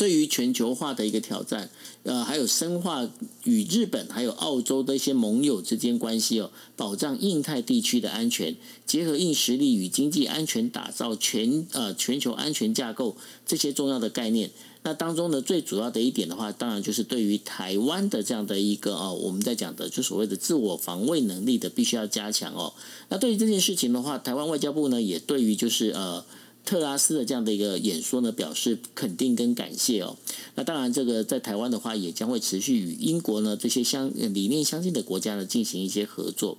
[0.00, 1.68] 对于全球化的一个挑战，
[2.04, 3.06] 呃，还有深化
[3.44, 14.50] 与日本还有澳洲的一些盟友之间关系哦，保障印太地区的安全，结合硬实力与经济安全，打造全呃全球安全架构这些重要的概念。
[14.84, 22.72] 那当中呢，最主要的一点的话，当然就是对于台湾的这样的一个哦，我们在讲的就所谓的自我防卫能力的，必须要加强哦。
[23.10, 26.24] 那对于这件事情的话，台湾外交部呢，也对于就是呃。
[26.64, 30.16] 特拉斯的这样的一个演说呢，表示肯定跟感谢哦。
[30.54, 36.58] 那当然，这个在台湾的话，也将会持续与英国呢这些相理念相近的国家呢进行一些合作。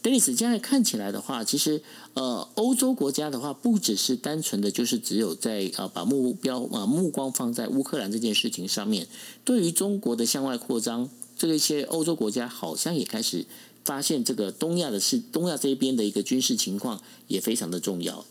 [0.00, 1.82] 德里斯现在看起来的话，其实
[2.14, 9.08] 呃，欧洲国家的话，不只是单纯的就是只有在呃把目标啊目光放在乌克兰这件事情上面，
[9.44, 13.44] 对于中国的向外扩张，这个一些欧洲国家好像也开始
[13.84, 18.24] 发现这个东亚的是东亚这边的一个军事情况也非常的重要。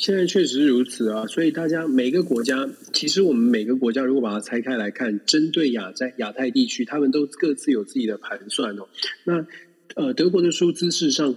[0.00, 8.88] 现在确实是如此啊，所以大家每个国家，其实我们每个国家如果把它拆开来看，针对亚在亚太地区，他们都各自有自己的盘算哦。
[9.24, 9.46] 那
[9.96, 11.34] 呃，德国的数字事实上，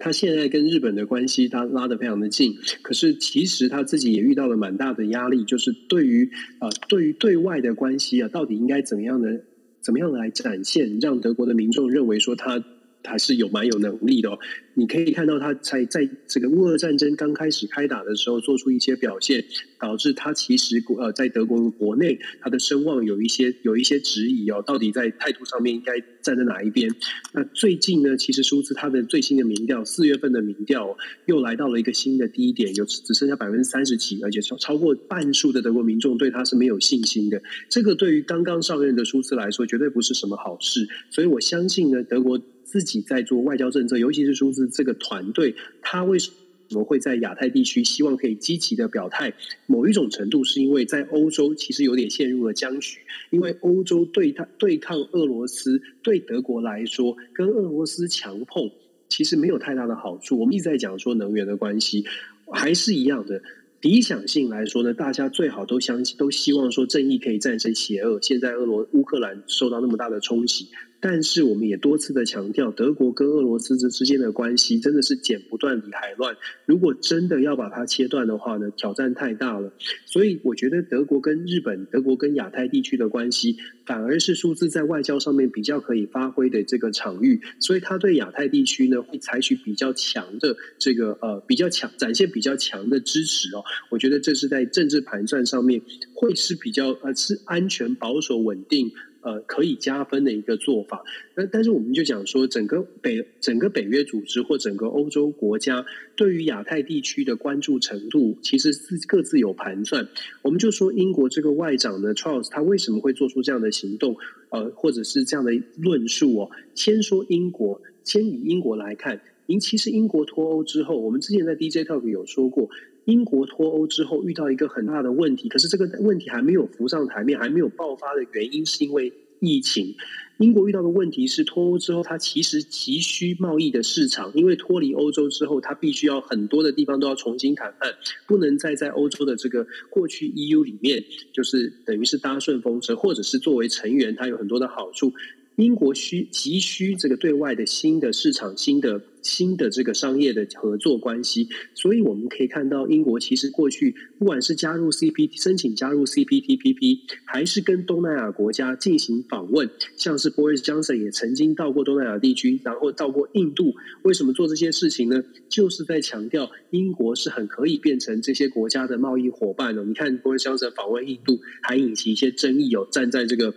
[0.00, 9.44] 他现在跟日本的关系他拉得非常的近，可是其实他自己也遇到了蛮大的压力，就是对于啊，对于对外的关系啊，到底应该怎么样的
[9.80, 12.64] 怎么样来展现，让德国的民众认为说他。
[13.08, 14.38] 还是有蛮有能力的哦。
[14.74, 19.44] 你可以看到他在在这个乌俄战争刚开始开打的时候做出一些表现，
[19.80, 26.88] 导致他其实呃在德国国内他的声望有一些有一些质疑哦，到底在态度上面应该站在哪一边？
[27.32, 37.42] 那最近呢，其实数字他的最新的民调，四月份的民调又来到了一个新的低点，有只剩下百分之三十几，而且超超过半数的德国民众对他是没有信心的。
[37.68, 40.86] 这个对于刚刚上任的舒兹来说，绝对不是什么好事。
[41.10, 42.40] 所以我相信呢，德国。
[42.68, 46.30] 自己在做外交政策，尤其是说是这个团队，他为什
[46.72, 49.32] 么会在亚太地区希望可以积极的表态？
[49.66, 52.98] 某一种程度是因为在欧洲其实有点陷入了僵局，
[53.30, 58.70] 因为欧洲对他对抗俄罗斯，对德国来说跟俄罗斯强碰
[59.08, 60.38] 其实没有太大的好处。
[60.38, 62.04] 我们一直在讲说能源的关系，
[62.52, 63.40] 还是一样的。
[63.80, 68.18] 理想性来说呢，大家最好都相信，都希望说正义可以战胜邪恶。
[68.20, 70.66] 现在俄罗乌克兰受到那么大的冲击。
[71.00, 76.36] 但是我们也多次的强调，德国跟俄罗斯之之间的关系真的是剪不断理还乱。
[76.66, 79.72] 如果真的要把它切断的话呢，挑战太大了。
[80.06, 83.56] 所以我觉得德国跟日本、德国跟亚太地区的关系，
[83.86, 87.40] 反而是数字在外交上面比较可以发挥的这个场域。
[87.60, 93.62] 所以他对亚太地区呢，会采取比较强的这个呃比较强展现比较强的支持哦。
[93.90, 95.80] 我觉得这是在政治盘算上面
[96.14, 98.90] 会是比较呃是安全、保守、稳定。
[99.28, 101.04] 呃，可以加分的一个做法。
[101.34, 105.84] 那但是我们就讲说，整个北整个北约组织或整个欧洲国家
[106.16, 110.08] 对于亚太地区的关注程度，其实是各自有盘算。
[110.40, 114.16] 我们就说英国这个外长呢，Charles，他为什么会做出这样的行动？
[114.48, 116.50] 呃，或者是这样的论述哦。
[116.74, 122.70] 先说英国，先以英国来看，您其实英国脱欧之后，我们之前在 DJ Talk 有说过。
[123.08, 129.94] 英国脱欧之后遇到一个很大的问题，可是这个问题还没有浮上台面，还没有爆发的原因是因为疫情。
[130.36, 137.94] 英国遇到的问题是脱欧之后，它其实急需贸易的市场，因为脱离欧洲之后，它必须要很多的地方都要重新谈判，
[138.26, 145.14] 不能再在欧洲的这个过去 EU 里面，就是等于是搭顺风车，或者是作为成员，它有很多的好处。
[145.58, 163.74] 英国需急需这个对外的新的市场、新的新的这个商业的合作关系，所以我们可以看到，英国其实过去不管是加入 CPT、申请加入 CPTPP，还是跟东南亚国家进行访问，像是 Boris Johnson 也曾经到过东南亚地区，然后到过印度。
[164.02, 165.24] 为什么做这些事情呢？
[165.48, 169.84] 就是在强调英国是很可以变成这些国家的贸易伙伴的。
[169.84, 173.52] 你看 Boris Johnson 访问印度，还引起一些争议哦，站在这个。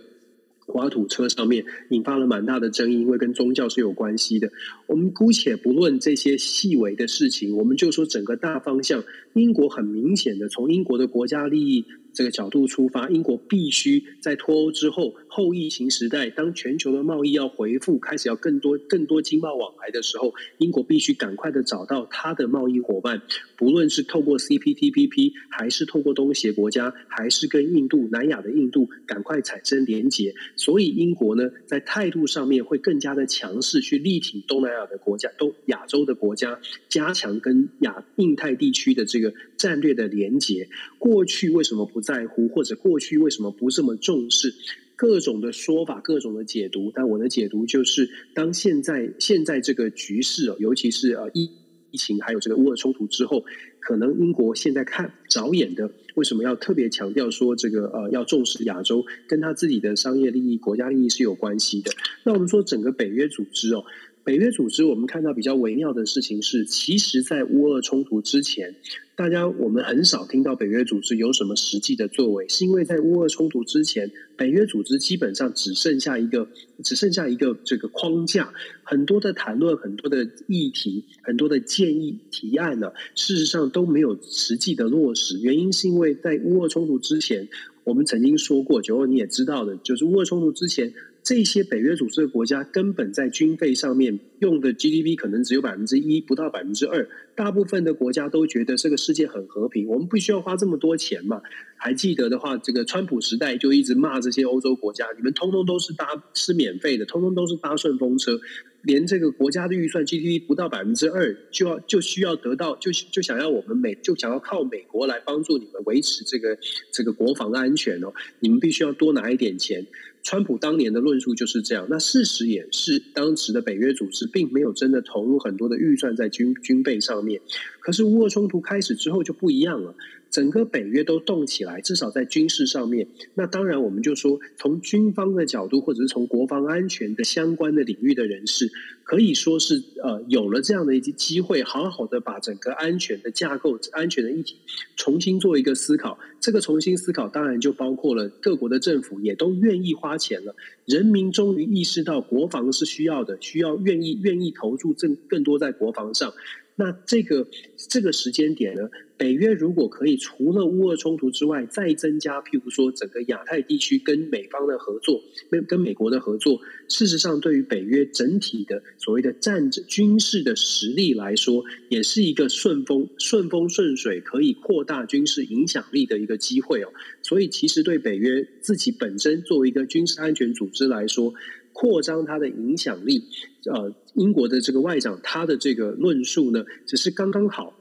[0.66, 4.50] 滑土车上面引发了蛮大的争议，因为跟宗教是有关系的。
[4.86, 9.02] 我们姑且不论这些细微的事情，我们就说整个大方向。
[9.34, 11.86] 英国很明显的从英国的国家利益。
[12.12, 23.22] 这个角度出发，英国必须在脱欧之后后疫情时代，当全球的贸易要回复，开始要更多更多经贸往来的时候，英国必须赶快的找到它的贸易伙伴，
[23.56, 30.34] 不论是透过 CPTPP，还是透过东协国家，还是跟印度、南亚的印度赶快产生连结。
[30.56, 40.68] 所以英国呢，在态度上面会更加的强势，去力挺东南亚的国家、东亚洲的国家，加强跟亚印太地区的这个战略的连结。
[40.98, 42.01] 过去为什么不？
[42.02, 44.54] 在乎或者过去为什么不这么重视
[44.96, 46.92] 各种的说法、各种的解读？
[46.94, 51.50] 但我的解读就是，当现在现在这个局势哦，尤其是呃疫
[51.90, 53.44] 疫情还有这个乌俄冲突之后，
[53.80, 61.90] 可能英国现在看着眼的，为什么要特别强调说这个呃要重视亚洲，跟他自己的商业利益、国家利益是有关系的。
[62.24, 63.84] 那我们说整个北约组织哦。
[64.24, 68.76] 北约组织，我们看到比较微妙的事情是，其实，在乌俄冲突之前，
[69.16, 76.46] 大家我们很少听到北约组织有什么实际的作为，是因为在乌俄冲突之前，北约组织基本上只剩下一个，
[76.84, 78.52] 只剩下一个这个框架，
[78.84, 85.40] 很多的谈论，很多的议题，很多的建议提案呢，事实上都没有实际的落实。
[85.40, 87.48] 原因是因为在乌俄冲突之前，
[87.82, 90.92] 我们曾经说过，九二你也知道的，就是乌俄冲突之前。
[91.22, 97.08] 这些北约组织的国家根本在军费上面用的 GDP 可能只有百分之一，不到百分之二。
[97.36, 101.40] 大部分的国家都觉得这个世界很和平，我们不需要花这么多钱嘛。
[101.76, 108.40] 还记得的话，这个川普时代就一直骂这些欧洲国家，你们通通都是搭是免费的，通通都是搭顺风车，
[108.82, 116.58] 连这个国家的预算 GDP 不到百分之二，就要就需要得到，就就想要我们美就想要靠美国来帮助你们维持这个
[116.92, 119.86] 这个国防安全哦，你们必须要多拿一点钱。
[120.22, 127.40] 川普当年的论述就是这样，那事实也是，当时的北约组织并没有真的投入很多的预算在军军备上面。
[127.82, 129.94] 可是乌俄冲突开始之后就不一样了。
[130.30, 133.06] 整个北约都动起来，至少在军事上面。
[133.34, 138.72] 那当然，我们就说从军方的角度，或者是从国防安全的相关的领域的人士，
[139.04, 144.56] 可以说是呃有了这样的一些机会，好好的把整个安全的架构、安全的议题
[144.96, 146.18] 重新做一个思考。
[146.40, 156.32] 这个重新思考，当然就包括了各国的政府也都愿意花钱了，人民终于意识到国防是需要的，需要愿意愿意投注更更多在国防上。
[156.76, 157.46] 那这个
[157.88, 158.88] 这个时间点呢？
[159.18, 176.92] 北约如果可以除了乌俄冲突之外，再增加，譬如说整个亚太地区跟美方的合作，跟跟美国的合作，事实上对于北约整体的所谓的战争军事的实力来说，也是一个顺风顺风顺水，可以扩大军事影响力的一个机会哦。
[177.22, 181.32] 所以，其实对北约自己本身作为一个军事安全组织来说，
[181.72, 183.22] 扩张它的影响力，
[183.70, 187.78] 呃，英国的这个外长他的这个论述呢，只是刚刚好。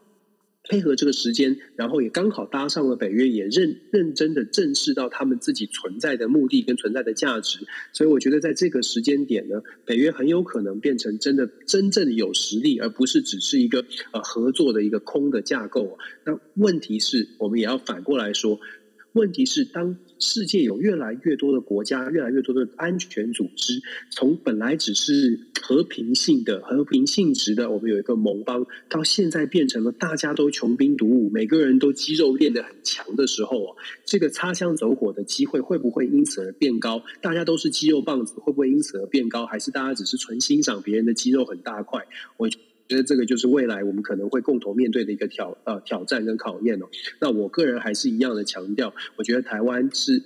[0.70, 15.98] 配合这个时间，然后也刚好搭上了北约，也认认真的正视到他们自己存在的目的跟存在的价值，所以我觉得在这个时间点呢，北约很有可能变成真的真正有实力，而不是只是一个呃合作的一个空的架构。
[16.26, 18.60] 那问题是我们也要反过来说。
[19.14, 37.04] 问题是，当世界有越来越多的国家、越来越多的安全组织，从本来只是和平性的、和平性质的，我们有一个盟邦，到现在变成了大家都穷兵黩武，每个人都肌肉练得很强的时候这个擦枪走火的机会会不会因此而变高？
[37.20, 39.46] 大家都是肌肉棒子，会不会因此而变高？
[39.48, 42.08] 还是大家只是纯欣赏别人的肌肉很大块？
[42.38, 42.48] 我。
[42.92, 46.88] 觉得这个就是未来我们可能会共同面对的一个挑呃挑战跟考验哦。
[47.22, 50.22] 那我个人还是一样的强调，我觉得台湾是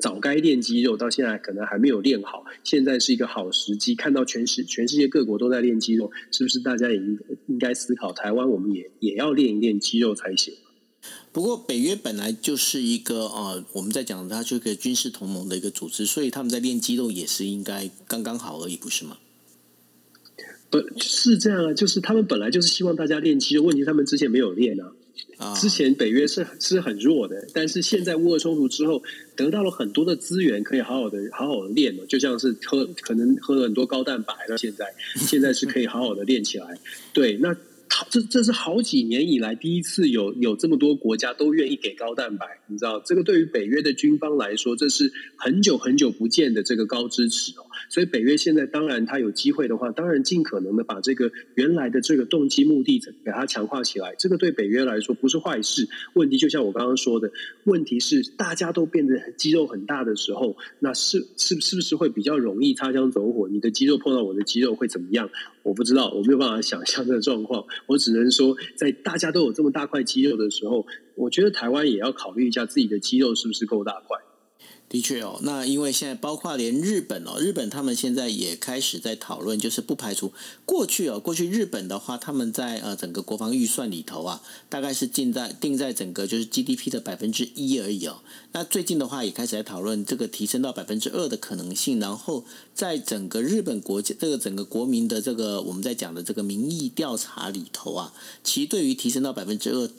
[0.00, 2.44] 早该练肌肉，到现在可能还没有练好。
[2.62, 10.54] 现在是一个好时机，看到全世全世界各国都在练肌肉，是不是大家也应应该思考，台湾我们也也要练一练肌肉才行？
[11.32, 19.18] 不过北约本来就是一个呃，我们在讲它这个军事同盟的一个组织，所以他们在练肌肉也是应该刚刚好而已，不是吗？
[21.00, 24.92] 是这样啊，就是他们本来就是希望大家练肌肉，问题他们之前没有练啊。
[25.56, 29.02] 之前北约是是很弱的，但是现在乌俄冲突之后，
[29.36, 36.78] 得到了很多的资源，可以好好的好好的练了，就像是喝可能喝了很多高蛋白了，现在现在是可以好好的练起来。
[37.12, 37.56] 对，那。
[38.10, 47.64] 这这是好几年以来第一次有有这么多国家都愿意给高蛋白，你知道这个对于北约的军方来说，这是很久很久不见的这个高支持哦。
[47.88, 55.88] 所以北约现在当然他有机会的话，当然尽可能的把这个原来的这个动机目的给它强化起来，这个对北约来说不是坏事。
[56.14, 57.30] 问题就像我刚刚说的，
[57.64, 63.48] 问题是大家都变得肌肉很大的时候，那是是是不是会比较容易擦枪走火？
[63.48, 65.28] 你的肌肉碰到我的肌肉会怎么样？
[65.62, 67.66] 我不知道，我没有办法想象这个状况。
[67.86, 74.18] 我只能说，在大家都有这么大块肌肉的时候，我觉得台湾也要考虑一下自己的肌肉是不是够大块。
[74.94, 80.32] 的确哦，那因为现在包括连日本哦，日本他们现在也开始在讨论，就是不排除
[80.64, 88.18] 过去哦，过去日本的话，他们在呃整个国防预算里头啊，大概是定在定在整个就是 GDP 的百分之一而已哦。
[88.52, 98.12] 那最近的话也开始在讨论这个提升到百分之二的可能性，然后在整个日本国家这个整个国民的这个我们在讲的这个民意调查里头啊，
[98.44, 99.90] 其对于提升到百分之二。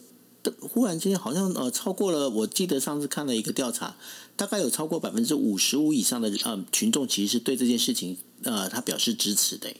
[0.60, 3.96] 忽然间好像呃超过了，我记得上次看了一个调查，
[4.36, 9.74] 大概有超过百分之五十五以上的呃群众其实是对这件事情呃他表示支持的。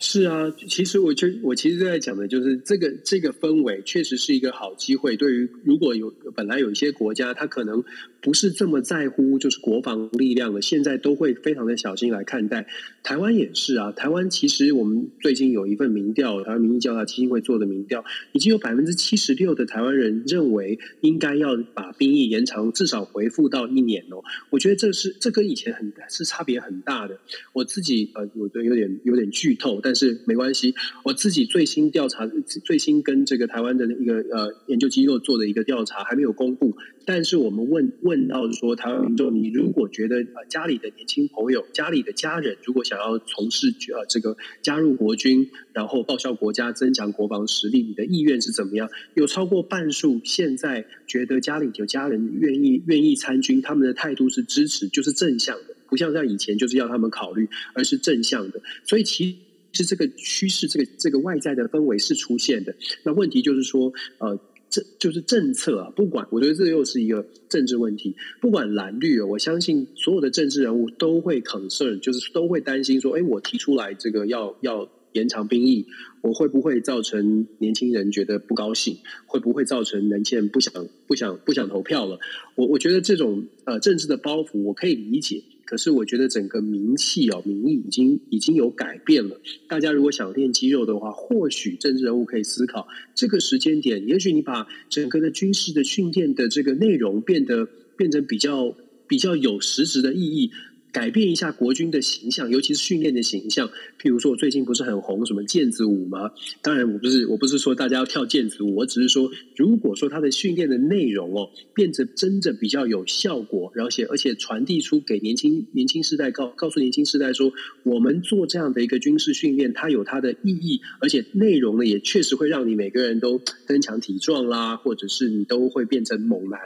[0.00, 5.16] 是啊，其实我就我其实在讲的就是这个这个氛围确实是一个好机会。
[5.16, 7.82] 对于如果有本来有一些国家，他可能
[8.20, 12.68] 不是这么在乎就是国防力量的，现在都会非常的小心来看待。
[13.02, 24.22] 台湾也是啊，台湾其实我们最近有一份民调，台湾民意调查基金会做的民调，已经有百分之七十六的台湾人认为应该要把兵役延长至少回复到一年哦。
[24.50, 27.18] 我觉得这是这跟以前很是差别很大的。
[27.52, 29.80] 我自己呃，我觉得有点有点剧透。
[29.87, 32.26] 但但是没关系，我自己最新调查、
[32.62, 36.76] 最新跟这个台湾的一个呃研究机构做的一个调查还没有公布。
[37.06, 48.90] 但是我们问问到说，台湾民众，你如果觉得呃家里的年轻朋友、家里的家人如果想要从事呃这个加入国军，然后报效国家、增强国防实力，你的意愿是怎么样？
[49.14, 58.60] 有超过半数现在觉得家里有家人愿意愿意参军，他们的态度是支持，就是正向的，不像像以前就是要他们考虑，而是正向的。
[58.84, 59.38] 所以其
[59.72, 62.74] 是这个趋势，这个这个外在的氛围是出现的。
[63.04, 64.38] 那问题就是说，呃，
[64.70, 65.90] 这就是政策啊。
[65.90, 68.16] 不管我觉得这又是一个政治问题。
[68.40, 75.86] 不管蓝绿，我相信所有的政治人物都会 concern，就是都会担心说，哎，我提出来这个要要延长兵役，
[76.20, 78.98] 我会不会造成年轻人觉得不高兴？
[79.26, 82.18] 会不会造成年轻人不想不想不想投票了？
[82.56, 89.38] 我我觉得这种呃政治的包袱我可以理解，可是我觉得整个名气哦名义已经已经有改变了。
[89.68, 98.74] 大家如果想练肌肉的话，或许政治人物可以思考这个时间点，也许你把整个的军事的训练的这个内容变得变成比较
[99.06, 100.50] 比较有实质的意义。
[100.98, 103.68] 改变一下国军的形象，尤其是训练的形象。
[104.00, 106.32] 譬如说，我最近不是很红什么毽子舞吗？
[106.60, 117.52] 当然，我不是我不是说大家要跳毽子舞，我只是说，如果说他的训练的内容哦，变得真的比较有效果，而且而且传递出给年轻年轻世代告告诉年轻世代说，
[117.84, 126.58] 我们做这样的一个军事训练，它有它的意义，而且内容呢也确实会让你每个人都 增强体壮啦，或者是你都会变成猛男，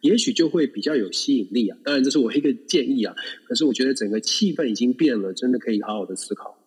[0.00, 1.76] 也许就会比较有吸引力啊。
[1.82, 3.16] 当然，这是我一个建议啊，
[3.48, 3.74] 可是我。
[3.80, 6.58] 觉得整个气氛已经变了，真的可以好好的思考。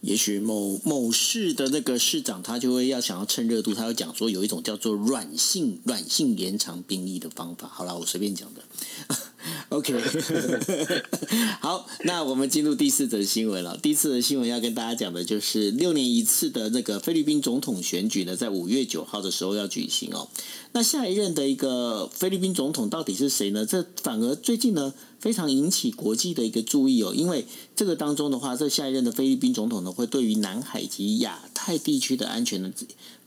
[0.00, 7.68] 也许某某市的那个市长，他就会要想要趁热度，他要讲说有一种叫做软性软性延长兵役的方法。
[7.68, 8.62] 好了，我随便讲的。
[9.76, 9.92] OK，
[11.60, 13.76] 好，那我们进入第四则新闻了。
[13.76, 20.28] 第四则新闻要跟大家讲的就是六年一次的那个菲律宾总统选举呢，在五月九号的时候要举行哦。
[20.72, 23.66] 那下一任的一个菲律宾总统到底是谁呢？
[23.66, 32.72] 这反而最近呢非常引起国际的一个注意哦，因为这个当中的话，这下一任的菲律宾总统呢，会对于南海及亚太地区的安全呢。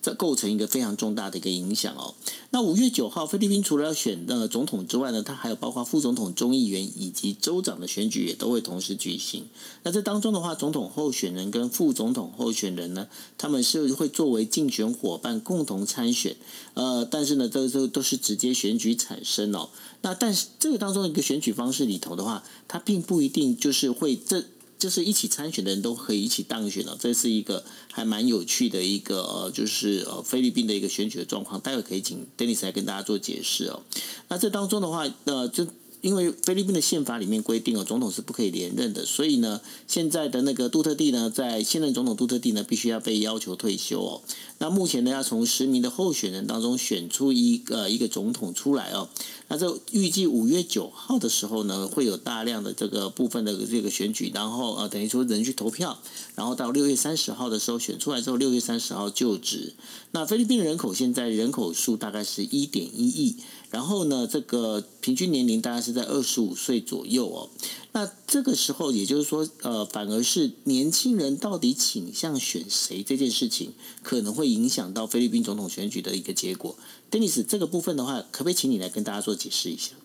[0.01, 2.15] 这构成一个非常重大的一个影响哦。
[2.51, 9.45] 那五月九号，菲律宾除了要选呃总统之外呢，它还有包括副总统、众议员以及州长的选举也都会同时举行。
[9.83, 16.35] 那这当中的话，总统候选人跟副总统候选人呢，他们是会作为竞选伙伴共同参选。
[16.73, 19.69] 呃，但是呢，这这都是直接选举产生哦。
[20.01, 24.45] 那但是这个当中一个选举方式里头的话，它并不一定就是会这。
[24.79, 31.59] 就是一起参选的人都可以一起当选了，这是一个还蛮有趣的一个呃，就是呃菲律宾的一个选举的状况。
[31.59, 33.83] 待会可以请 Dennis 来跟大家做解释哦。
[34.29, 35.67] 那这当中的话，呃，就。
[36.01, 44.21] 因为菲律宾的宪法里面规定哦，总统是不可以连任的，所以呢，现在的那个杜特地呢，在现任总统杜特地呢，必须要被要求退休哦。
[44.59, 49.09] 那目前呢，要从十名的候选人当中选出一个一个总统出来哦。
[49.49, 55.99] 那这预计五月九号的时候呢，会有大量的这个部分的这个选举，然后呃，等于说人去投票，
[56.35, 59.73] 然后到六月三十号的时候选出来之后，六月三十号就职。
[60.11, 63.37] 那菲律宾人口现在人口数大概是一点一亿。
[63.71, 67.49] 然后呢，这个平均年龄大概是在二十五岁左右哦。
[67.91, 76.75] 那这个时候，也就是说，呃，反而是年轻人到底倾向选谁这件事情，可能会影响到菲律宾总统选举的一个结果。
[77.11, 79.95] Dennis，这个部分的话，可不可以请你来跟大家做解释一下？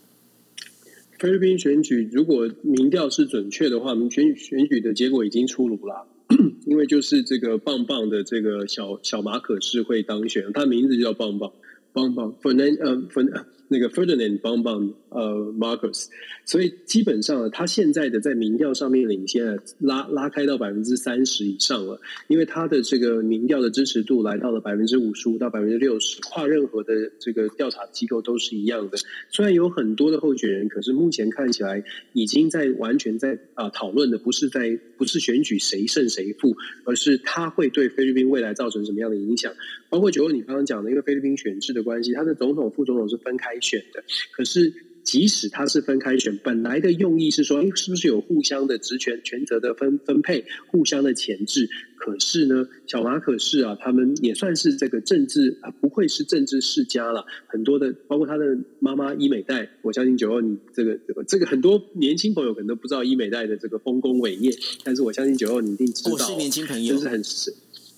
[1.18, 6.06] 菲律宾选举如果民调是准确的话，我们选选举的结果已经出炉了，
[6.66, 11.52] 因为就是这个棒棒的这个小小马可是会当选，他名字就叫棒棒。
[11.94, 16.08] 邦邦，Fernand，呃，Fern，那个 Ferdinand 邦邦，呃，Marcus，
[16.44, 28.98] 所以基本上他现在的在民调上面领先，拉拉开到百分之三十以上了，因为他的这个民调的支持度来到了百分之五十五到百分之六十，跨任何的这个调查机构都是一样的。
[29.30, 39.54] 虽然有很多的候选人，可是目前看起来已经在完全在啊讨论的不是在不是选举谁胜谁负，而是他会对菲律宾未来造成什么样的影响。
[39.88, 44.02] 包括九欧你刚刚讲的，因为菲律宾选制的关系，他的总统、副总统是分开选的。
[44.32, 44.72] 可是，
[45.04, 51.68] 即使他是分开选，本来的用意是说，哎，是不是有互相的职权、权责的分分配，互相的前置？
[51.96, 57.24] 可是呢，小马可是啊，他们也算是这个政治啊，不愧是政治世家了。
[57.46, 64.50] 很多的，包括他的妈妈伊美代，我相信九二你这个这个这个很多年轻朋友可能都不知道伊美代的这个丰功伟业，
[64.84, 67.54] 但是我相信九二你一定知道，我是年轻朋友，就是很是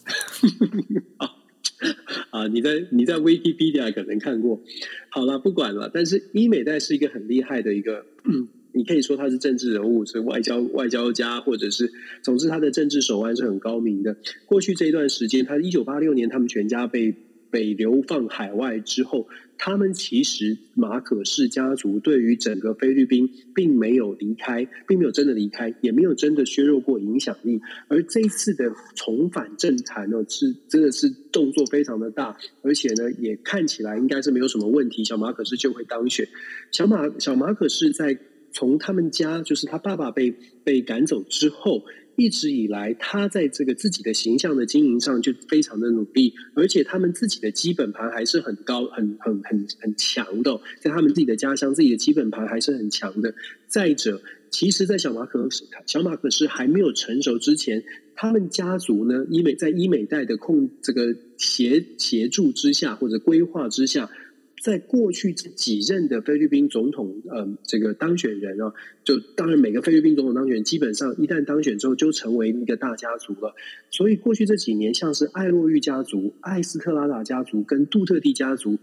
[2.30, 2.46] 啊。
[2.48, 4.62] 你在你在 Wikipedia 可能看过，
[5.10, 5.90] 好了，不管了。
[5.92, 8.06] 但是伊美代是一个很厉害的一个，
[8.72, 14.16] 你可以说他是政治人物，是外交外交家，或者是总之他的政治手腕是很高明的。
[14.46, 17.14] 过去这一段时间，他一九八六年他们全家被。
[17.48, 27.60] 被流放海外之后，他们其实马可氏家族对于整个菲律宾并没有离开，并没有真的离开，也没有真的削弱过影响力。
[27.88, 35.04] 而这一次的重返政坛呢，是真的是动作非常的大，而且呢，也看起来应该是没有什么问题。
[35.04, 36.28] 小马可是就会当选。
[36.70, 38.18] 小马小马可是在
[38.52, 41.82] 从他们家，就是他爸爸被被赶走之后。
[42.16, 53.34] 一直以来，他在这个自己的形象的经营上就非常的努力，而且他们自己的基本盘还是很高、很很很很强的，在他们自己的家乡，自己的基本盘还是很强的。
[53.68, 55.48] 再者，其实，在小马可
[55.86, 64.10] 小马可是还没有成熟之前，他们家族呢，医美在医美代的控这个协协助之下或者规划之下。
[64.62, 68.72] 在过去这几任的菲律宾总统，呃，这个当选人啊，
[69.04, 73.54] 就当然每个菲律宾总统当选，基本上一旦当选之后就成为一个大家族了。
[73.90, 78.78] 所以过去这几年，像是艾洛玉家族、艾斯特拉达家族跟杜特地家族。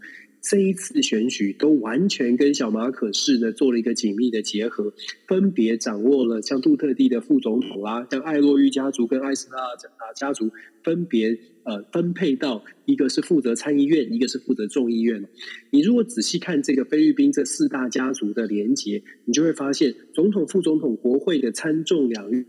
[0.46, 4.92] 这一次选举都完全跟小马可士呢做了一个紧密的结合，
[5.26, 10.50] 分别掌握了像杜特地的副总统啦，像艾洛玉家族跟艾斯特拉啊家族
[10.82, 15.26] 分别呃分配到一个是负责参议院，一个是负责众议院。
[15.70, 22.46] 你如果仔细看这个菲律宾这四大家族的连结，你就会发现总统、副总统、国会的参众两院。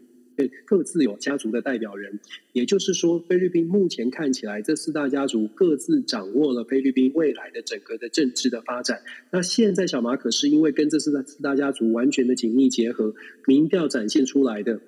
[0.66, 2.20] 各自有家族的代表人，
[2.52, 9.00] 也就是说，菲律宾目前看起来，这四大家族各自掌握了菲律宾未来的整个的政治的发展。
[9.32, 13.16] 那现在小马可是因为跟这四大四大家族完全的紧密结合，
[13.48, 14.82] 民调展现出来的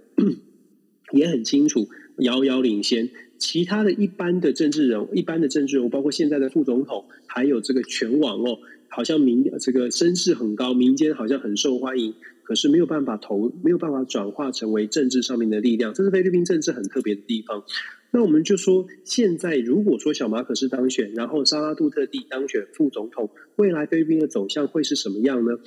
[1.16, 3.10] 也很清楚，遥遥领先。
[3.38, 12.14] 其他的一般的政治人物，一般的政治人物，包括现在的副总统，还有这个全网哦，好像民这个声势很高，民间好像很受欢迎。
[12.44, 17.64] 可是没有办法投，没有办法转化成为政治上面的力量，这是菲律宾政治很特别的地方。
[18.10, 25.58] 那我们就说，现在如果说小马可是当选，然后沙拉杜特地当选副总统，未来菲律宾的走向会是什么样呢？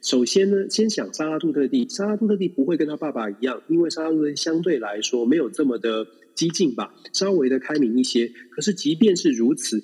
[0.00, 6.06] 首先呢，先想沙拉杜特地，沙拉杜特地不会跟他爸爸一样，因为沙拉杜特相对来说没有这么的
[6.38, 8.30] 激进吧，稍微的开明一些。
[8.50, 9.82] 可是即便是如此，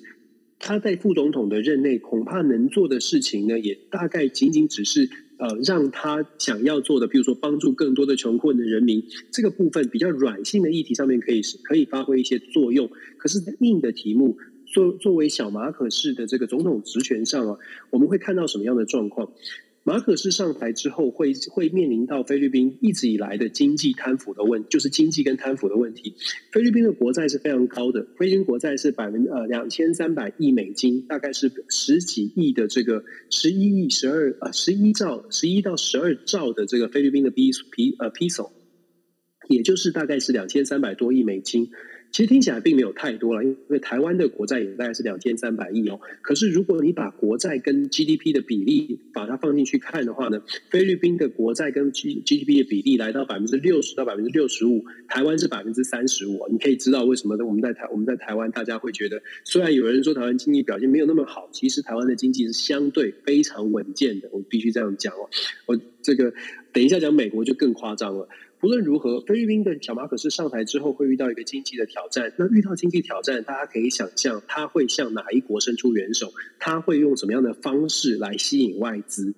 [0.57, 5.09] 他在副总统的任内，恐怕能做的事情呢，也大概仅仅只是。
[5.37, 12.89] 呃，让他想要做的，比如说帮助更多的穷困的人民，这个部分比较软性的议题上面可以可以发挥一些作用。
[13.17, 17.57] 可是硬的题目，作作为小马可式的这个总统职权上啊，
[17.89, 19.33] 我们会看到什么样的状况？
[19.87, 26.15] 马可斯上台之后，会会面临到菲律宾一直以来的经济贪腐的问，就是经济跟贪腐的问题。
[26.51, 38.49] 菲律宾的国债是非常高的，菲律宾国债是百分呃两千三百亿美金，大概是十几亿的这个十一亿十二呃十一兆十一到十二兆的这个菲律宾的比比呃 peso，
[39.49, 41.69] 也就是大概是两千三百多亿美金。
[42.11, 45.99] 其实听起来并没有太多了，因为台湾的国债也大概是两千三百亿哦。
[46.21, 56.47] 可是如果你把国债跟 GDP 的比例把它放进去看的话呢，菲律宾的国债跟 G GDP 的比例来到百分之六十到百分之六十五，台湾是百分之三十五。
[56.49, 64.29] 你可以知道为什么我们在台我们在台湾大家会觉得，虽然有人说台湾经济表现没有那么好，其实台湾的经济是相对非常稳健的。
[64.31, 65.29] 我必须这样讲哦。
[65.65, 66.33] 我这个
[66.71, 68.29] 等一下讲美国就更夸张了。
[68.59, 72.33] 不论如何，菲律宾的小马可是上台之后会遇到一个经济的挑战。
[72.37, 76.31] 那遇到经济挑战，大家可以想象他会向哪一国伸出援手？
[76.59, 79.33] 他会用什么样的方式来吸引外资？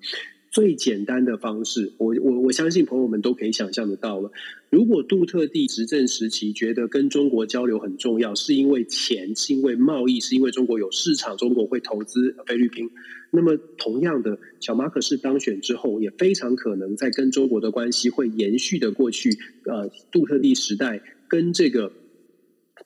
[0.49, 4.31] 最简单的方式，我我我相信朋友们都可以想象得到了。
[4.69, 12.89] 如果杜特地执政时期觉得跟中国交流很重要，是因为钱，是因为贸易，是因为中国有市场，中国会投资菲律宾。
[13.31, 21.91] 那么，同样的，小马可是当选之后，也非常可能在跟中国的关系会延续的过去，呃，杜特地时代跟这个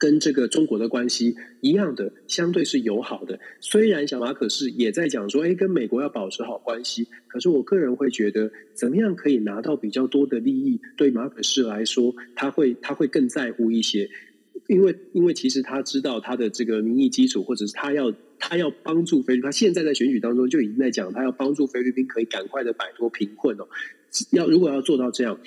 [0.01, 3.39] 跟这个中国的关系一样的，相对是友好的。
[3.59, 14.09] 虽然小马可是也在讲说，哎，跟美国要保持好关系，可是我个人会觉得，怎么样可以拿到比较多的利益，对马可是来说，他会他会更在乎一些。
[14.67, 23.67] 因为，因为其实他知道他的这个民意基础，或者是他要他要帮助菲律宾，他现在在选举当中就已经在讲，他要帮助菲律宾可以赶快的摆脱贫困哦。
[24.31, 25.39] 要如果要做到这样，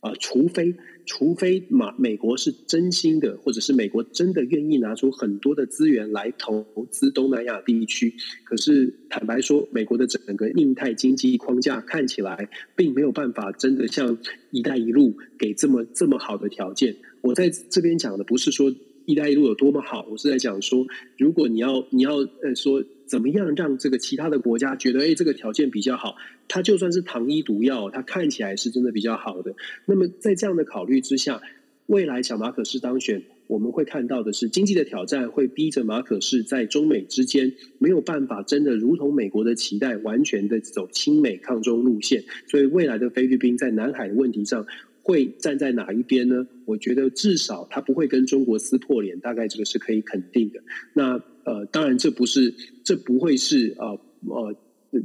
[0.00, 0.74] 啊，除非
[1.06, 8.14] 除非马美国是真心的，或者是美国真的愿意拿出很多的资源来投资东南亚地区。
[8.44, 14.18] 可是坦白说，美国的整个印太经济框架看起来并没有办法真的像
[14.50, 16.96] “一带一路”给这么这么好的条件。
[17.20, 18.74] 我在这边讲的不是说
[19.10, 20.86] “一带一路”有多么好，我是在讲说，
[21.18, 29.54] 如果你要你要呃说怎么样让这个其他的国家觉得哎这个条件比较好，它就算是糖衣毒药，它看起来是真的比较好的。
[29.86, 31.42] 那么在这样的考虑之下，
[31.86, 42.22] 未来小马可是当选，我们会看到的是经济的挑战会逼着马可是在中美之间没有办法真的如同美国的期待，完全的走亲美抗中路线。
[42.46, 44.66] 所以未来的菲律宾在南海的问题上。
[45.02, 46.46] 会站在哪一边呢？
[46.66, 50.60] 我觉得至少他不会跟中国撕破脸，大概这个是可以肯定的。
[50.94, 53.98] 那呃，当然这不是，这不会是呃
[54.28, 54.54] 呃，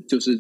[0.07, 0.39] 就是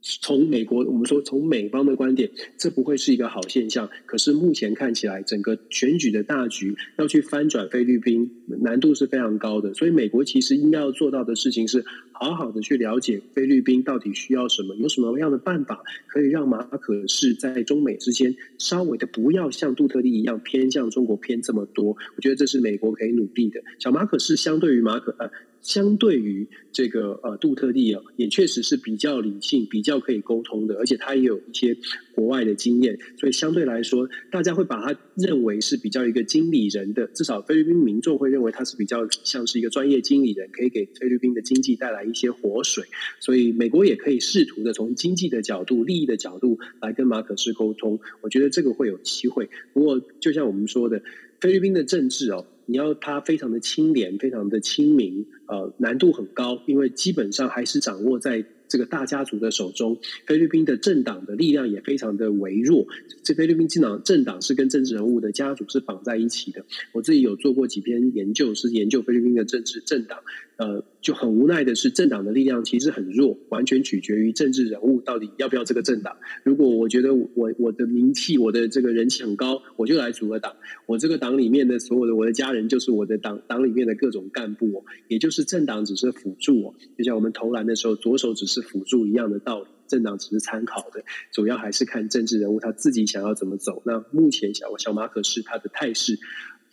[0.00, 3.88] 从美国，我们说从美方的观点，这不会是一个好现象。
[4.06, 8.30] 可是目前看起来，整个选举的大局要去翻转菲律宾，
[8.60, 9.74] 难度是非常高的。
[9.74, 21.96] 所以，美国其实应该要做到的事情是，好好的去了解菲律宾到底需要什么，有什么样的办法可以让马可是在中美之间稍微的不要像杜特利一样偏向中国偏这么多。
[22.16, 23.60] 我觉得这是美国可以努力的。
[23.78, 25.30] 小马可是相对于马可呃。
[25.60, 31.76] 相对于这个呃杜特地啊，也确实是比较理性、比较可以沟通的，而且他也有一些
[32.14, 42.84] 国外的经验，所以相对来说，大家会把他认为是比较一个经理人的，至少菲律宾民众会认为他是比较像是一个专业经理人，可以给菲律宾的经济带来一些活水。
[43.20, 49.48] 所以美国也可以试图的从经济的角度、利益的角度来跟马可斯沟通，我觉得这个会有机会。
[49.72, 51.02] 不过，就像我们说的，
[51.40, 52.46] 菲律宾的政治哦。
[52.68, 59.98] 你要他非常的清廉，非常的清明，呃，难度很高，因为基本上还是掌握在这个大家族的手中。
[60.26, 62.86] 菲律宾的政党的力量也非常的微弱，
[63.22, 66.64] 这菲律宾政党政党是跟政治人物的家族是绑在一起的。
[66.92, 70.18] 我自己有做过几篇研究，是研究菲律宾的政治政党。
[70.56, 76.16] 呃，就很无奈的是，政党的力量其实很弱，完全取决于政治人物到底要不要这个政党。
[76.42, 80.56] 如果我觉得我我的名气、我的这个人气很高，我就来组个党。
[80.86, 86.74] 我这个党里面的所有的我的家人就是我的党党里面的各种干部，也就是政党只是辅助哦。
[86.96, 93.82] 就像我们投篮的时候，左手只是辅助一样的道理，政党只是参考的，主要还是看政治人物他自己想要怎么走。
[93.84, 96.18] 那目前小小马可是他的态势。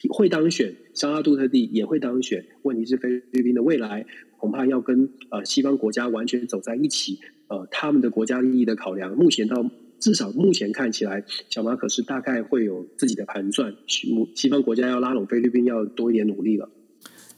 [0.09, 2.45] 会当选，沙拉杜特地也会当选。
[2.61, 4.05] 问题是菲律宾的未来
[4.37, 7.17] 恐怕要跟呃西方国家完全走在一起。
[7.47, 9.67] 呃，他们的国家利益的考量，目前到
[9.97, 13.73] 至少目前看起来，小马可是大概会有自己的盘算。
[13.87, 16.69] 西西方国家要拉拢菲律宾，要多一点努力了。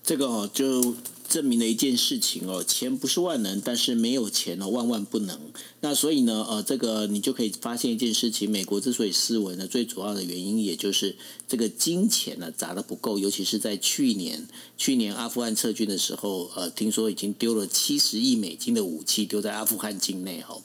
[0.02, 0.96] 这个，就。
[1.28, 5.40] 证明了一件事情哦，钱不是万能，但是没有钱哦，万万不能。
[5.82, 11.16] 那所以呢，呃，这个你就可以发现一件事情：美国之所以失稳呢，最主要的原因也就是
[11.48, 14.48] 这个金钱呢砸的不够，尤其是在去年，
[14.78, 20.60] 去年阿富汗撤军的时候，呃，听说已经丢了七十亿美金的武器丢在阿富汗境内哈。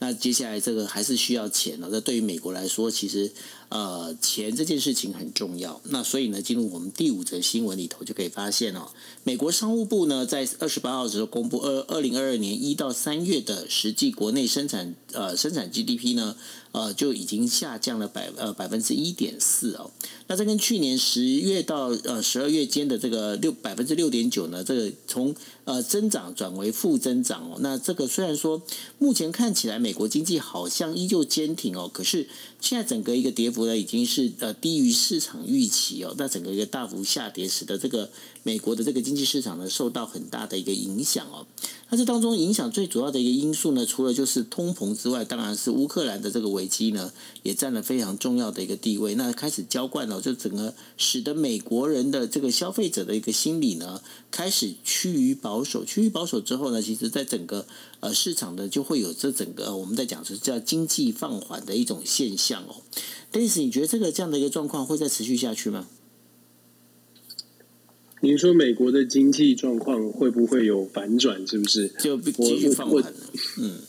[0.00, 1.88] 那接下来这个还是需要钱呢。
[1.90, 3.32] 那对于美国来说，其实
[3.68, 5.80] 呃，钱这件事情很重要。
[5.84, 8.88] 那所以呢，进入我们第五则新闻里头就可以发现哦，
[9.24, 16.36] 美国商务部呢在二十八号的时候公布二二零二二年一到三月的实际国内生产呃生产 GDP 呢。
[16.70, 19.90] 呃，就已经下降了百呃百分之一点四哦。
[20.26, 27.56] 那这跟去年十月到呃十二月间的这个六百分之六点九呢，这个从呃增长转为负增长哦。
[27.60, 28.60] 那这个虽然说
[28.98, 32.28] 目前看起来美国经济好像依旧坚挺哦，可是
[32.60, 36.14] 现在整个一个跌幅呢已经是呃低于市场预期哦。
[36.18, 38.10] 那整个一个大幅下跌，使得这个
[38.42, 41.46] 美国的这个经济市场呢受到很大的一个影响哦。
[41.90, 47.10] 那这当中影响最主要的一个因素呢，除了就是通膨之外，当然是乌克兰的这个危机呢，
[47.42, 49.14] 也占了非常重要的一个地位。
[49.14, 55.82] 那开始浇灌了，就整个使得美国人的这个消费者的一个心理呢，开始趋于保守。
[55.82, 57.66] 趋于保守之后呢，其实在整个
[58.00, 62.82] 呃市场的就会有这整个我们在讲是叫经济放缓的一种现象哦。
[63.30, 65.88] 但是，你觉得这个这样的一个状况会再持续下去吗？
[68.20, 71.46] 您说美国的经济状况会不会有反转？
[71.46, 71.88] 是不是？
[72.00, 73.14] 就继续放缓
[73.58, 73.80] 嗯，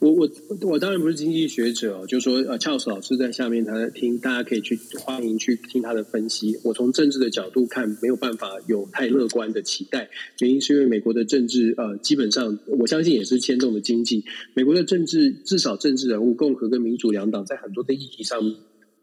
[0.00, 0.30] 我我
[0.62, 6.56] 我当然不是经济学者，就说呃，Charles 老师在下面他在听，大家可以去欢迎去听他的分析。
[6.62, 10.08] 我从政治的角度看，没有办法有太乐观的期待。
[10.38, 14.24] 原因是因为美国的政治呃，基本上我相信也是牵动的经济。
[14.54, 18.40] 美国的政治至少政治人物，共和跟民主两党在很多的议题上。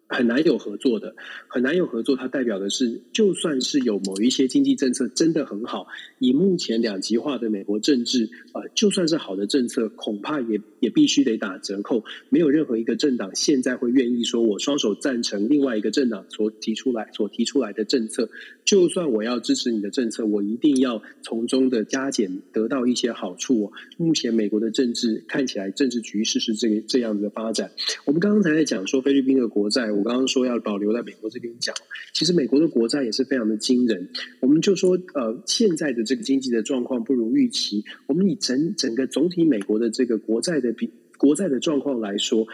[0.08, 1.16] 很难有合作的，
[1.48, 2.16] 很难有合作。
[2.16, 5.88] 它代表的是，就算是有某一些经济政策真的很好，
[6.20, 12.04] 以目前两极化的美国政治，呃，就算是好的政策，恐怕也也必须得打折扣。
[12.30, 18.30] 没有任何一个政党现在会愿意说，我双手赞成另外一个政党所提出来所提出来的政策。
[18.64, 23.64] 就算我要支持你的政策，我一定要从中的加减得到一些好处。
[23.64, 27.72] 哦目前美国的政治看起来，政治局势是这个这样子的发展。
[28.06, 29.95] 我们刚刚才在讲说菲律宾的国债。
[29.96, 31.74] 我刚刚说要保留在美国这边讲，
[32.14, 34.10] 其实美国的国债也是非常的惊人。
[34.42, 37.84] 我们就说，呃，现在的这个经济的状况不如预期。
[38.08, 42.48] 我们以整整个总体美国的这个国债的比国债的状况来说，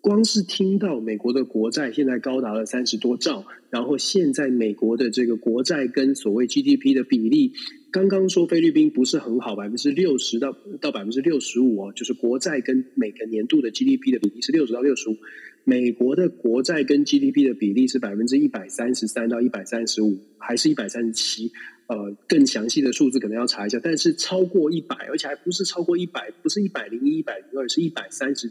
[0.00, 7.52] 光是听到美国的国债现在高达了三十多兆，然后现在美国的这个国债跟所谓 GDP 的比例。
[7.92, 15.16] 刚刚说菲律宾不是很好，百分之六十到到百分之六十五哦，就是国债跟每个年度的 GDP 的比例是六十到六十五。
[15.64, 21.52] 美国的国债跟 GDP 的比例是百分之一百三十三到一百三十五，还是一百三十七？
[21.86, 23.80] 呃，更详细的数字可能要查一下。
[23.82, 28.50] 但是超过一百，而且还不是超过一百，不是一百零一、一百零二，是一百三十。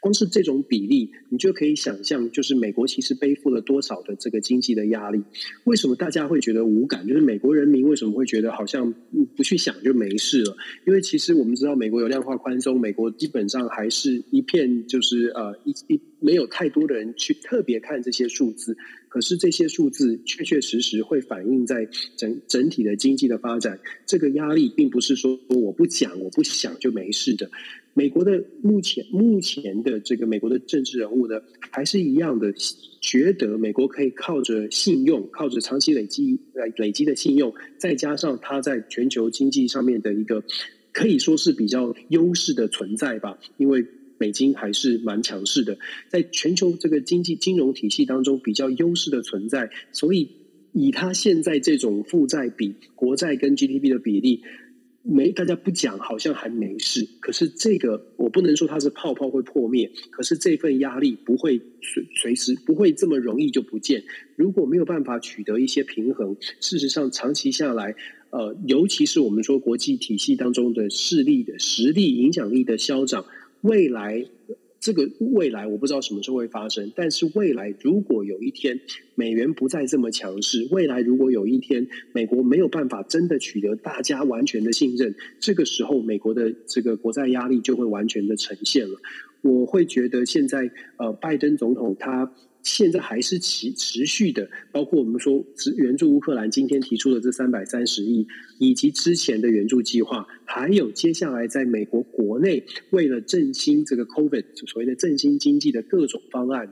[0.00, 5.22] 光是这种比例，你就可以想象，就是美国其实背负了多少的这个经济的压力。
[5.64, 7.06] 为什么大家会觉得无感？
[7.06, 8.92] 就是美国人民为什么会觉得好像
[9.36, 10.56] 不去想就没事了？
[10.86, 18.76] 因为其实我们知道，美国有量化宽松，美国基本上还是一片就是呃一一没有太多的人去特别看这些数字。
[19.08, 23.80] 可是这些数字确确实实会反映在整整体的经济的发展。
[24.06, 27.50] 这个压力并不是说我不讲我不想就没事的。
[27.92, 32.54] 美国的目前目前的这个美国的政治人物呢，还是一样的，
[33.00, 40.44] 觉得美国可以靠着信用，靠着长期累积累累积的信用，再加上它在全球经济上面的一个
[40.92, 43.84] 可以说是比较优势的存在吧，因为
[44.20, 50.28] 美金还是蛮强势的，在全球这个经济金融体系当中比较优势的存在，所以
[50.72, 54.42] 以它现在这种负债比国债跟 GDP 的比例。
[55.02, 57.08] 没，大家不讲，好像还没事。
[57.20, 59.90] 可是这个，我不能说它是泡泡会破灭。
[60.10, 64.04] 可是这份压力不会随随时不会这么容易就不见。
[64.36, 67.94] 如果没有办法取得一些平衡，事实上长期下来，
[68.28, 73.24] 呃，尤其是我们说国际体系当中的势力的实力、影响力的消长，
[73.62, 74.26] 未来。
[74.82, 78.80] 这个未来我不知道什么时候会发生，但是未来如果有一天
[79.14, 88.98] 美元不再这么强势，未来如果有一天美国没有办法真的取得大家完全的信任，这个时候美国的这个国债压力就会完全的呈现了。
[89.42, 92.32] 我会觉得现在呃，拜登总统他。
[92.62, 95.44] 现在还是持持续的，包括我们说
[95.76, 98.26] 援助乌克兰，今天提出的这三百三十亿，
[98.58, 106.68] 以及之前的援助计划，还有接下来在美国国内为了振兴这个 COVID 所谓的振兴经济的各种方案，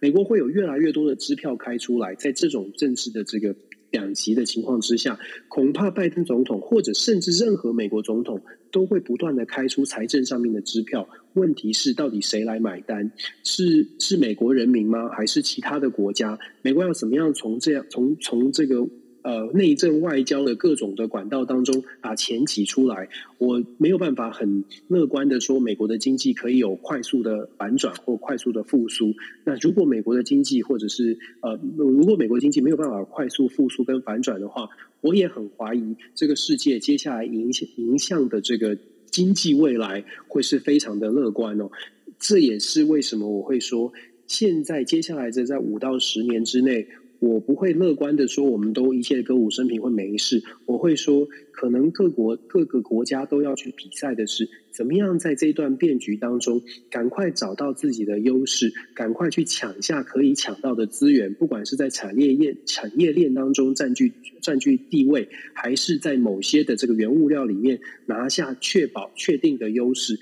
[0.00, 3.54] 美国会有越来越多的支票开出来，在这种政治的这个。
[3.92, 5.18] 两极的情况之下，
[5.48, 8.40] 恐怕拜登总统或者甚至任何美国总统
[8.72, 11.08] 都会不断的开出财政上面的支票。
[11.34, 13.12] 问题是，到底谁来买单？
[13.44, 15.08] 是是美国人民吗？
[15.10, 16.38] 还是其他的国家？
[16.62, 18.88] 美国要怎么样从这样从从这个？
[19.22, 23.08] 呃，内政外交的各种的管道当中把钱挤出来，
[23.38, 29.14] 我没有办法很乐观的说美国的经济可以有快速的反转或快速的复苏。
[29.44, 34.68] 那如果美国的经济或者是呃，如果美国经济没有办法快速复苏跟反转的话，
[35.00, 41.70] 我也很怀疑这个世界接下来影响影响的这个经济未来会是非常的乐观哦。
[42.18, 43.92] 这也是为什么我会说，
[44.26, 46.88] 现在接下来这在五到十年之内。
[47.22, 50.42] 我不会乐观的说，我们都一切歌舞升平会没事。
[50.66, 56.60] 我会说，可能各国各个国家都要去比赛的是，怎么样在这一段变局当中，
[56.90, 70.18] 赶快找到自己的优势，赶快去抢下可以抢到的资源，不管是在产业链产业链当中占据占据地位，还是在某些的这个原物料里面拿下确保确定的优势，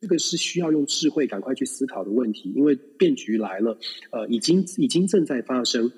[0.00, 2.50] 这个是需要用智慧赶快去思考的问题。
[2.56, 3.78] 因为变局来了，
[4.10, 5.92] 呃，已经已经正在发生。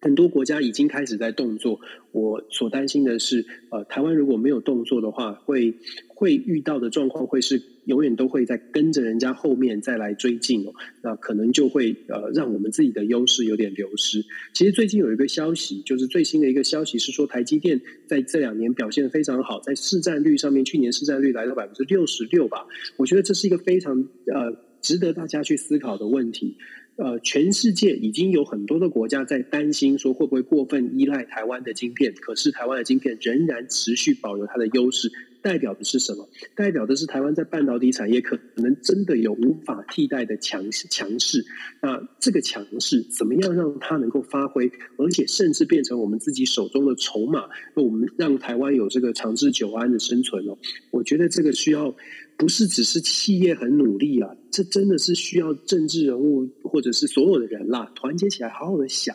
[0.00, 1.80] 很多国家已经开始在动作，
[2.12, 5.74] 我所担心的是，呃，台湾如果没有动作的话，会
[6.08, 10.72] 会遇到的状况会是永远都会在跟着人家后面再来追进哦，
[11.02, 14.24] 那可能就会呃让我们自己的优势有点流失。
[14.54, 26.56] 其实最近有一个消息，就是最新的一个消息是说，台积电在这两年表现非常好，在市占率上面，去年市占率来到百分之六十六吧，我觉得这是一个非常呃值得大家去思考的问题。
[27.02, 36.28] 呃，全世界已经有很多的国家在担心说会不会过分依赖台湾的晶片，可是台湾的晶片仍然持续保留它的优势，代表的是什么？
[36.54, 41.46] 代表的是台湾在半导体产业可能真的有无法替代的强强势。
[41.80, 47.48] 那这个强势怎么样让它能够发挥，而且甚至变成我们自己手中的筹码？
[47.74, 50.58] 那我们让台湾有这个长治久安的生存哦，
[50.90, 51.96] 我觉得这个需要。
[52.40, 59.14] 不是只是企业很努力啊，这真的是需要政治人物或者是所有的人啦，团结起来，好好的想，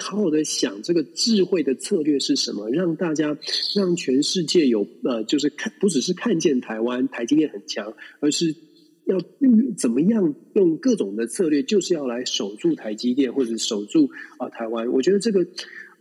[0.00, 3.38] 好好的想这个智慧的策略是什么，让大家
[3.76, 8.52] 让全世界有呃，就是看不只是看见台湾台积电很强，而是
[9.06, 9.16] 要
[9.78, 14.90] 怎么样用各种的策略，就是要来守住台积电或者守住啊台湾。
[14.92, 15.46] 我觉得这个。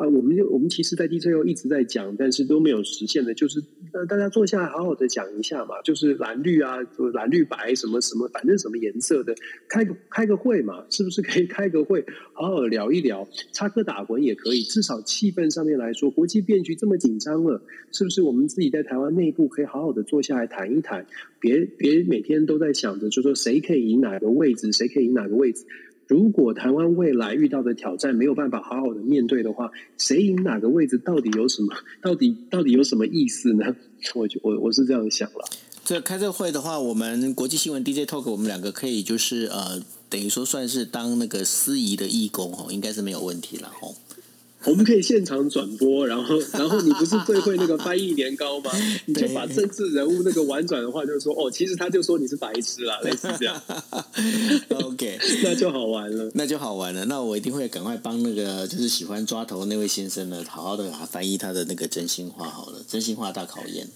[0.02, 3.62] 啊，我们就我们其实，在 D C O 一直在讲，但是都没有实现的，就是
[3.94, 6.78] 呃，大家坐下来好好的讲一下嘛，就是蓝绿啊，
[7.14, 9.36] 蓝绿白什么什么，反正什么颜色的，
[9.70, 21.06] 开个开个会嘛，是不是可以开个会，好好聊一聊，插科打诨也可以，至少气氛上面来说，国际变局这么紧张了，是不是我们自己在台湾内部可以好好的坐下来谈一谈，
[21.40, 25.64] 别别每天都在想着，就说谁可以赢哪个位置，谁可以赢哪个位置。
[26.12, 31.74] 如果台湾未来遇到的挑战没有办法好好的面对的话，谁赢哪个位置到底有什么？
[32.04, 33.74] 到底到底有什么意思呢？
[34.16, 35.50] 我就我我是这样想了。
[35.86, 43.96] 这开这个会的话，我们国际新闻 DJ Talk，我们两个可以就是呃，等于说算是当那个司仪的义工哦，应该是没有问题了哦。
[44.66, 48.72] 我们可以现场转播，然后，然后你不是最会那个翻译年糕吗？
[49.06, 53.60] 你就把政治人物那个婉转的话，就是说，哦，其实他就说你是白痴啦，类似这样。
[54.86, 57.04] OK， 那就好玩了，那就好玩了。
[57.06, 62.48] 那我一定会赶快帮那个就是喜欢抓头那位先生呢，好好的翻译他的那个真心话。
[62.48, 63.88] 好了，真心话大考验。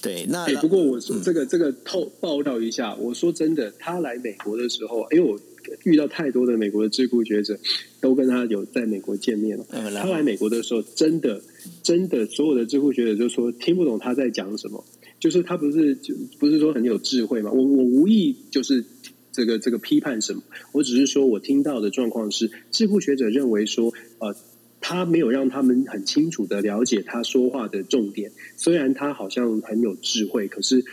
[0.00, 5.36] 对，那不过我说这个这个透报道一下，我说真的，他来美国的时候，因为我。
[5.84, 7.58] 遇到太多的美国的智库学者，
[8.00, 9.66] 都跟他有在美国见面了。
[9.70, 11.40] 他来美国的时候，真的
[11.82, 14.84] 真的所有的智库学者就说听不懂他在讲什么。
[15.20, 17.50] 就是他不是就不是说很有智慧嘛？
[17.50, 18.84] 我我无意就是
[19.32, 20.42] 这个这个批判什么，
[20.72, 24.36] 我只是说我听到的状况是，智库学者认为说，呃，
[24.80, 28.30] 他没有让他们很清楚的了解他说话的重点。
[28.56, 30.84] 虽然他好像很有智慧，可是。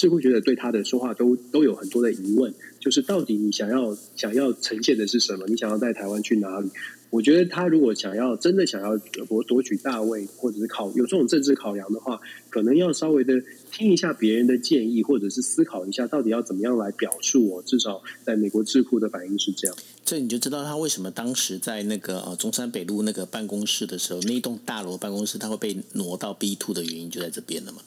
[0.00, 5.44] 似乎觉得对他的说话都都有很多的疑问，就是到底你想要想要呈现的是什么？
[5.46, 6.70] 你想要带台湾去哪里？
[7.10, 13.34] 我觉得他如果想要真的想要夺夺取大位，或者是考有这种政治考量的话，可能要稍微的
[13.70, 17.46] 听一下别人的建议，或者是思考一下到底要怎么样来表述。
[17.46, 19.76] 我至少在美国智库的反应是这样。
[20.02, 27.82] 这你就知道他为什么当时在那个呃中山北路那个办公室的时候，那一栋大楼办公室他会被挪到 B two 的原因就在这边了嘛。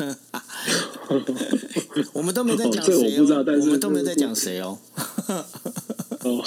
[2.12, 4.78] 我们都没在讲谁哦，我们都没在讲谁哦。
[6.22, 6.44] 哦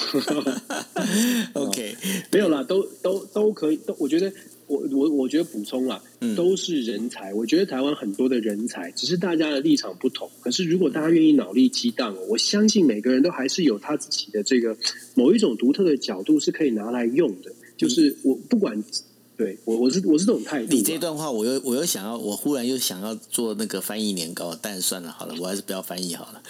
[1.54, 1.96] ，OK，
[2.32, 3.78] 没有啦，都都都可以。
[3.78, 4.32] 都我觉得，
[4.68, 6.00] 我我我觉得补充啦，
[6.36, 7.34] 都是人才。
[7.34, 10.30] 我觉得台湾很多的人才，只是大家的立场不同。
[10.42, 14.78] 可是如果大家愿意脑力激荡，我相信每个人都还是有他自己的这个
[15.16, 17.52] 某一种独特的角度是可以拿来用的。
[17.76, 18.84] 就是我不管。
[19.36, 20.68] 对我我是我是这种态度。
[20.72, 26.42] 你这段话，我又我又想要，我忽然又想要做那个翻译年糕，但算了，好了，我还是不要翻译好了。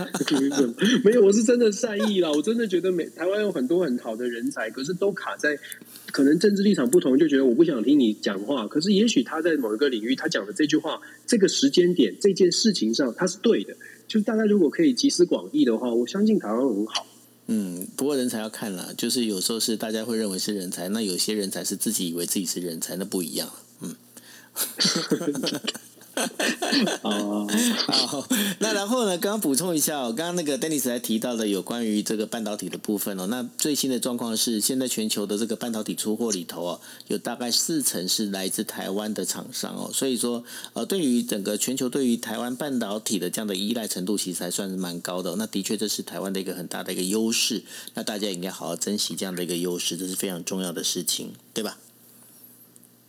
[1.04, 5.58] 没有，我是真的善意啦，我真的觉得美台湾有很多很好的人才，可是都卡在
[6.10, 8.66] 可能政治立场不同，就觉得我不想听你讲话。
[8.66, 13.76] 可是也许他在某一个领域，他讲的这句话，这个时间点，这件事情上，他是对的。
[14.08, 17.06] 就是大家如果可以集思广益的话，我相信台湾很好。
[17.46, 23.50] 嗯，不过人才要看啦，就是有时候是大家会认为是人才，那有些人才是自己以为自己是人才，那不一样。
[23.80, 23.96] 嗯。
[27.02, 27.46] 哦，
[27.88, 28.26] 好，
[28.60, 29.18] 那然后呢？
[29.18, 33.26] 刚刚补充一下哦，刚刚那个 Dennis 还提到的有关于这个半导体的部分哦。
[33.26, 39.90] 那最新的状况是，现在全球的这个半导体出货里头哦，有大概四成是来自台湾的厂商哦。
[39.92, 40.42] 所以说，
[40.72, 45.36] 呃，对于整个全球对于台湾半导体的这样的依赖程度，其实还算是蛮高的。
[45.36, 47.62] 那的确，这是台湾的一个很大的一个优势。
[47.94, 51.76] 那大家应该好好珍惜这样的一个优势，这是非常重要的事情，对吧？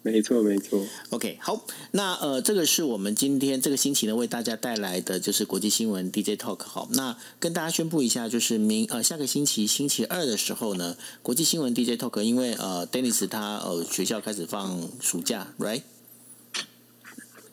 [0.07, 0.85] 没错，没错。
[1.09, 6.63] OK，好，那呃，这个是我们今天这个星期呢为大家带来的就是国际新闻 DJ Talk。
[6.63, 15.81] 好，那跟大家宣布一下，就是明呃下个星期星期二的时候呢，国际新闻 DJ Talk，因为呃，Dennis 他呃学校开始放暑假，Right？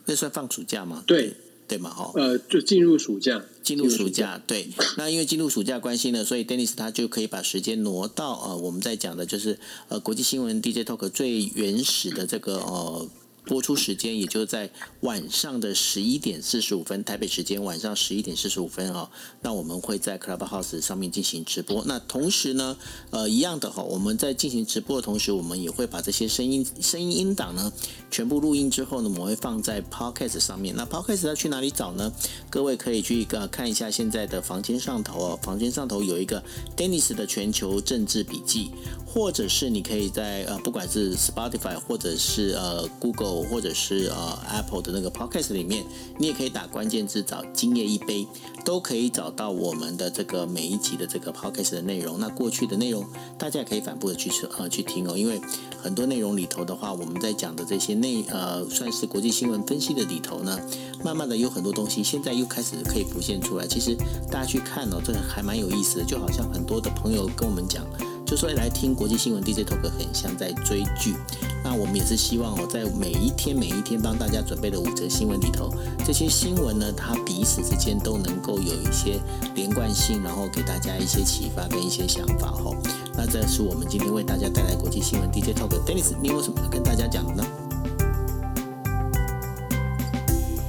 [0.07, 1.03] 那算放暑假吗？
[1.07, 1.35] 对。
[1.67, 1.91] 对嘛？
[1.91, 4.69] 哈，呃，就进入暑假，进入暑假，对。
[4.99, 9.59] 那因为进入暑假关系呢，所以 Dennis 他就可以把时间挪到呃，我们在讲的就是
[9.89, 13.09] 呃，国际新闻 DJ Talk 最原始的这个呃。
[13.47, 14.71] 播出时间也就在
[15.01, 19.11] 晚上的十一点四十五分，台北时间晚上十一点四十五分哦。
[19.43, 21.85] 那我们会在 Clubhouse 上面进行直播。
[21.85, 22.77] 那同时呢，
[23.11, 27.73] 呃，一样的哈，我们在进行直播的同时，我们也会把这些声音声音音档呢
[28.11, 30.75] 全部录音之后呢，我们会放在 Podcast 上面。
[30.75, 32.13] 那 Podcast 要去哪里找呢？
[32.49, 36.43] 各位可以去呃看一下现在的房间上头哦，房间上头有一个
[36.77, 38.71] Dennis 的全球政治笔记，
[39.15, 43.45] 或者是你可以在呃不管是 Spotify 或者是呃 Google。
[43.45, 45.85] 或者是呃 Apple 的那个 Podcast 里面，
[46.19, 48.27] 你也可以打关键字找“今夜一杯”，
[48.65, 52.19] 都可以找到我们的这个每一集的这个 Podcast 的内容。
[52.19, 53.05] 那过去的内容，
[53.39, 55.41] 大家也可以反复的去呃去听哦，因为
[55.83, 60.59] 很多内容里头的话，我们在讲的这些内呃算是国际新闻分析的里头呢，
[61.05, 63.67] 慢慢的有很多东西现在又开始可以浮现出来。
[63.67, 63.95] 其实
[64.31, 67.85] 大家去看哦，这个还蛮有意思的，就好像很多的朋友跟我们讲。
[68.27, 71.15] 就说来听国际新闻 DJ Talk 很像在追剧。
[71.63, 75.71] 那我们也是希望哦，在每一天每一天帮大家准备的五则新闻里头，
[76.07, 79.19] 这些新闻呢，它彼此之间都能够有一些
[79.55, 82.71] 连贯性，然后给大家一些启发跟一些想法哈。
[83.17, 85.71] 那这是我们今天为大家带来国际新闻 DJ Talk。
[85.85, 87.45] Dennis，你有什么要跟大家讲的呢？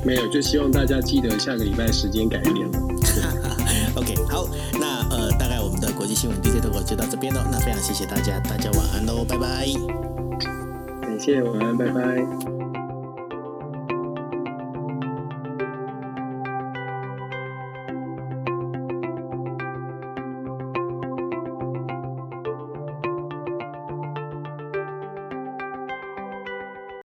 [0.03, 2.79] 没有，就希望大家记得下个礼拜时间改变了。
[3.95, 4.47] OK，好，
[4.79, 7.41] 那呃，大概我们的国际新闻 DJ Talk 就到这边喽。
[7.51, 9.65] 那非常谢谢大家，大家晚安喽，拜拜。
[11.01, 12.54] 感谢晚安，拜拜。